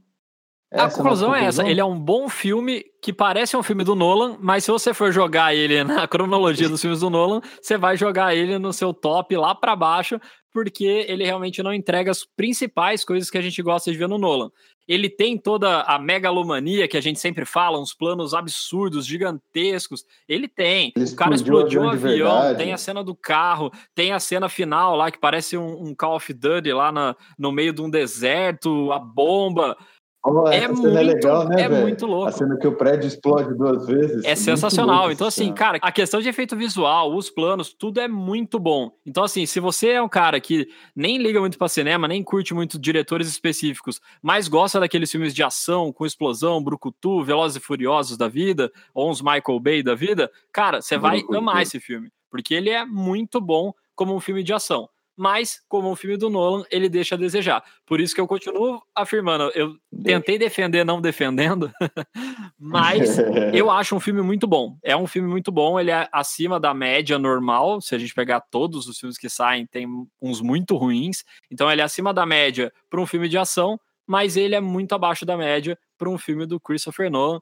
Essa 0.71 1.01
a 1.01 1.03
conclusão 1.03 1.35
é, 1.35 1.45
essa. 1.45 1.69
Ele 1.69 1.81
é 1.81 1.85
um 1.85 1.99
bom 1.99 2.29
filme 2.29 2.85
que 3.01 3.13
parece 3.13 3.57
um 3.57 3.63
filme 3.63 3.83
do 3.83 3.95
Nolan, 3.95 4.37
mas 4.41 4.65
se 4.65 4.71
você 4.71 4.93
for 4.93 5.11
jogar 5.11 5.55
ele 5.55 5.83
na 5.83 6.07
cronologia 6.09 6.69
dos 6.69 6.81
filmes 6.81 7.01
do 7.01 7.09
Nolan, 7.09 7.41
você 7.61 7.79
vai 7.79 7.97
jogar 7.97 8.35
ele 8.35 8.59
no 8.59 8.73
seu 8.73 8.93
top 8.93 9.37
lá 9.37 9.55
para 9.55 9.75
baixo, 9.75 10.21
porque 10.53 10.85
ele 11.09 11.25
realmente 11.25 11.63
não 11.63 11.73
entrega 11.73 12.11
as 12.11 12.25
principais 12.25 13.05
coisas 13.05 13.31
que 13.31 13.39
a 13.39 13.43
gente 13.43 13.63
gosta 13.63 13.91
de 13.91 13.97
ver 13.97 14.09
no 14.09 14.19
Nolan. 14.19 14.51
Ele 14.87 15.09
tem 15.09 15.39
toda 15.39 15.83
a 15.83 16.01
megalomania 16.01 16.89
que 16.89 16.97
a 16.97 17.01
gente 17.01 17.21
sempre 17.21 17.45
fala, 17.45 17.81
uns 17.81 17.95
planos 17.95 18.35
absurdos, 18.35 19.07
gigantescos. 19.07 20.05
Ele 20.29 20.49
tem. 20.49 20.93
Ele 20.97 21.05
o 21.05 21.15
cara 21.15 21.33
explodiu 21.33 21.83
um 21.83 21.89
avião, 21.89 22.57
tem 22.57 22.73
a 22.73 22.77
cena 22.77 23.05
do 23.05 23.15
carro, 23.15 23.71
tem 23.95 24.13
a 24.13 24.19
cena 24.19 24.49
final 24.49 24.97
lá 24.97 25.11
que 25.11 25.19
parece 25.19 25.57
um, 25.57 25.85
um 25.85 25.95
Call 25.95 26.17
of 26.17 26.33
Duty 26.33 26.73
lá 26.73 26.91
na, 26.91 27.15
no 27.39 27.53
meio 27.53 27.73
de 27.73 27.81
um 27.81 27.89
deserto, 27.89 28.91
a 28.91 28.99
bomba 28.99 29.77
Oh, 30.23 30.47
É 30.49 30.61
cena 30.61 30.65
é 30.65 30.69
muito- 30.69 30.89
legal, 30.89 31.49
né, 31.49 31.63
é 31.63 31.69
muito 31.69 32.05
louco. 32.05 32.29
A 32.29 32.33
cena 32.33 32.59
que 32.59 32.67
o 32.67 32.77
prédio 32.77 33.07
explode 33.09 33.55
duas 33.57 33.87
vezes. 33.87 34.23
É 34.23 34.29
Muito 34.29 34.39
sensacional. 34.41 34.99
louco 34.99 35.13
Então, 35.13 35.27
assim, 35.27 35.45
cena. 35.45 35.55
cara, 35.57 35.79
a 35.81 35.91
questão 35.91 36.21
de 36.21 36.29
efeito 36.29 36.55
visual, 36.55 37.17
os 37.17 37.31
planos, 37.31 37.73
tudo 37.73 38.01
é 38.01 38.07
muito 38.07 38.59
bom. 38.59 38.91
Então, 39.07 39.25
assim, 39.25 39.47
se 39.47 39.59
você 39.61 39.93
é 39.93 40.03
um 40.03 40.11
cara 40.11 40.39
que 40.39 40.69
nem 40.95 41.17
liga 41.17 41.41
muito 41.41 41.57
pra 41.57 41.69
cinema, 41.69 42.07
nem 42.07 42.23
curte 42.23 42.53
muito 42.53 42.79
diretores 42.79 43.29
específicos, 43.29 43.99
mas 44.23 44.47
gosta 44.47 44.79
daqueles 44.79 45.11
filmes 45.11 45.35
de 45.35 45.43
ação, 45.43 45.91
com 45.91 46.05
explosão, 46.05 46.63
brucutu, 46.63 47.25
Velozes 47.25 47.57
e 47.57 47.61
Furiosos 47.61 48.19
da 48.19 48.29
vida, 48.29 48.71
ou 48.93 49.11
uns 49.11 49.23
Michael 49.23 49.59
Bay 49.59 49.83
da 49.83 49.95
vida, 49.95 50.31
cara, 50.53 50.83
você 50.83 50.99
vai 50.99 51.19
Brucutu. 51.21 51.39
amar 51.39 51.63
esse 51.63 51.81
filme. 51.81 52.11
Porque 52.31 52.53
ele 52.55 52.69
é 52.69 52.85
muito 52.85 53.41
bom 53.41 53.73
como 53.95 54.15
um 54.15 54.21
filme 54.21 54.43
de 54.43 54.53
ação. 54.53 54.87
Mas, 55.17 55.61
como 55.69 55.91
um 55.91 55.97
filme 55.97 56.17
do 56.17 56.31
Nolan, 56.31 56.65
ele 56.71 56.89
deixa 56.89 57.15
a 57.15 57.19
desejar. 57.19 57.63
Por 57.85 58.01
isso 58.01 58.15
que 58.15 58.21
eu 58.21 58.27
continuo 58.27 58.81
afirmando, 58.95 59.51
eu 59.55 59.77
tentei 60.03 60.39
defender 60.39 60.85
não 60.85 61.01
defendendo, 61.01 61.71
mas 62.59 63.19
eu 63.55 63.71
acho 63.71 63.95
um 63.95 64.01
filme 64.01 64.23
muito 64.23 64.47
bom. 64.47 64.79
É 64.83 64.97
um 64.97 65.07
filme 65.07 65.29
muito 65.29 65.53
bom, 65.53 65.79
ele 65.79 65.91
é 65.91 66.09
acima 66.11 66.59
da 66.59 66.73
média 66.73 67.19
normal. 67.19 67.81
Se 67.81 67.95
a 67.95 67.99
gente 67.99 68.15
pegar 68.15 68.41
todos 68.41 68.87
os 68.87 68.99
filmes 68.99 69.19
que 69.19 69.29
saem, 69.29 69.67
tem 69.67 69.87
uns 70.23 70.41
muito 70.41 70.77
ruins. 70.77 71.25
Então 71.51 71.71
ele 71.71 71.83
é 71.83 71.85
acima 71.85 72.15
da 72.15 72.25
média 72.25 72.73
para 72.89 73.01
um 73.01 73.07
filme 73.07 73.29
de 73.29 73.37
ação, 73.37 73.79
mas 74.07 74.37
ele 74.37 74.55
é 74.55 74.61
muito 74.61 74.95
abaixo 74.95 75.27
da 75.27 75.37
média 75.37 75.79
para 75.99 76.09
um 76.09 76.17
filme 76.17 76.47
do 76.47 76.59
Christopher 76.59 77.11
Nolan. 77.11 77.41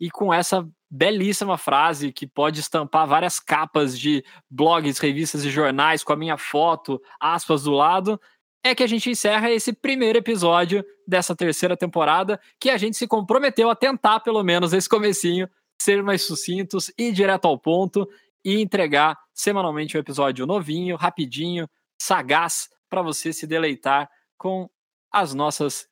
E 0.00 0.10
com 0.10 0.34
essa 0.34 0.68
belíssima 0.94 1.58
frase 1.58 2.12
que 2.12 2.24
pode 2.24 2.60
estampar 2.60 3.04
várias 3.04 3.40
capas 3.40 3.98
de 3.98 4.24
blogs, 4.48 5.00
revistas 5.00 5.44
e 5.44 5.50
jornais 5.50 6.04
com 6.04 6.12
a 6.12 6.16
minha 6.16 6.38
foto, 6.38 7.02
aspas 7.18 7.64
do 7.64 7.72
lado, 7.72 8.20
é 8.62 8.76
que 8.76 8.82
a 8.82 8.86
gente 8.86 9.10
encerra 9.10 9.50
esse 9.50 9.72
primeiro 9.72 10.18
episódio 10.18 10.84
dessa 11.04 11.34
terceira 11.34 11.76
temporada, 11.76 12.40
que 12.60 12.70
a 12.70 12.76
gente 12.76 12.96
se 12.96 13.08
comprometeu 13.08 13.68
a 13.68 13.74
tentar, 13.74 14.20
pelo 14.20 14.42
menos, 14.44 14.72
esse 14.72 14.88
comecinho, 14.88 15.48
ser 15.82 16.00
mais 16.00 16.22
sucintos, 16.22 16.92
ir 16.96 17.12
direto 17.12 17.46
ao 17.46 17.58
ponto 17.58 18.08
e 18.44 18.60
entregar 18.60 19.18
semanalmente 19.34 19.96
um 19.96 20.00
episódio 20.00 20.46
novinho, 20.46 20.94
rapidinho, 20.94 21.68
sagaz, 22.00 22.68
para 22.88 23.02
você 23.02 23.32
se 23.32 23.48
deleitar 23.48 24.08
com 24.38 24.70
as 25.12 25.34
nossas 25.34 25.88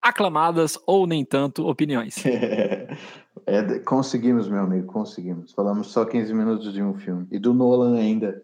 aclamadas 0.00 0.78
ou 0.86 1.06
nem 1.06 1.22
tanto 1.22 1.68
opiniões. 1.68 2.16
É, 3.46 3.78
conseguimos, 3.80 4.48
meu 4.48 4.60
amigo, 4.60 4.86
conseguimos. 4.86 5.52
Falamos 5.52 5.88
só 5.88 6.04
15 6.04 6.32
minutos 6.32 6.72
de 6.72 6.82
um 6.82 6.94
filme. 6.94 7.26
E 7.30 7.38
do 7.38 7.52
Nolan 7.52 7.96
ainda. 7.96 8.42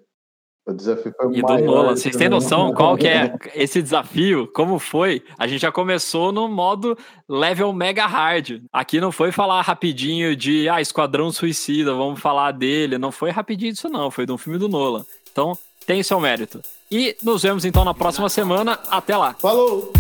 O 0.67 0.73
desafio 0.73 1.14
foi 1.17 1.33
E 1.33 1.40
do 1.40 1.49
maior 1.49 1.64
Nolan, 1.64 1.97
vocês 1.97 2.14
têm 2.14 2.28
noção 2.28 2.75
qual 2.75 2.97
que 2.97 3.09
é 3.09 3.35
esse 3.55 3.81
desafio? 3.81 4.47
Como 4.52 4.78
foi? 4.78 5.23
A 5.38 5.47
gente 5.47 5.62
já 5.62 5.73
começou 5.73 6.31
no 6.31 6.47
modo 6.47 6.97
level 7.26 7.73
mega 7.73 8.07
hard. 8.07 8.62
Aqui 8.71 9.00
não 9.00 9.11
foi 9.11 9.33
falar 9.33 9.62
rapidinho 9.62 10.37
de 10.37 10.69
ah, 10.69 10.81
Esquadrão 10.81 11.33
Suicida, 11.33 11.95
vamos 11.95 12.21
falar 12.21 12.52
dele. 12.52 12.99
Não 12.99 13.11
foi 13.11 13.31
rapidinho 13.31 13.73
isso 13.73 13.88
não, 13.88 14.11
foi 14.11 14.26
de 14.26 14.33
um 14.33 14.38
filme 14.38 14.59
do 14.59 14.69
Nolan. 14.69 15.07
Então, 15.33 15.57
tem 15.87 16.02
seu 16.02 16.21
mérito. 16.21 16.61
E 16.90 17.17
nos 17.23 17.43
vemos 17.43 17.64
então 17.64 17.83
na 17.83 17.95
próxima 17.95 18.28
semana. 18.28 18.78
Até 18.90 19.17
lá. 19.17 19.35
Falou! 19.35 19.90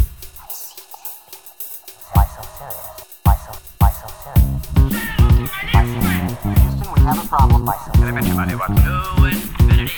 Have 7.14 7.24
a 7.24 7.28
problem. 7.28 7.64
Why 7.64 7.74
so 7.76 7.92
serious? 7.92 8.26
Everybody 8.26 8.54
wants 8.54 8.66
to 8.66 8.86
know 8.86 9.24
infinity. 9.24 9.92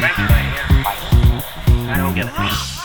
Right 0.00 0.14
here. 0.16 0.28
Why 0.84 0.94
so 0.96 1.16
serious? 1.16 1.90
I 1.90 1.96
don't 1.98 2.14
get 2.14 2.26
it. 2.26 2.79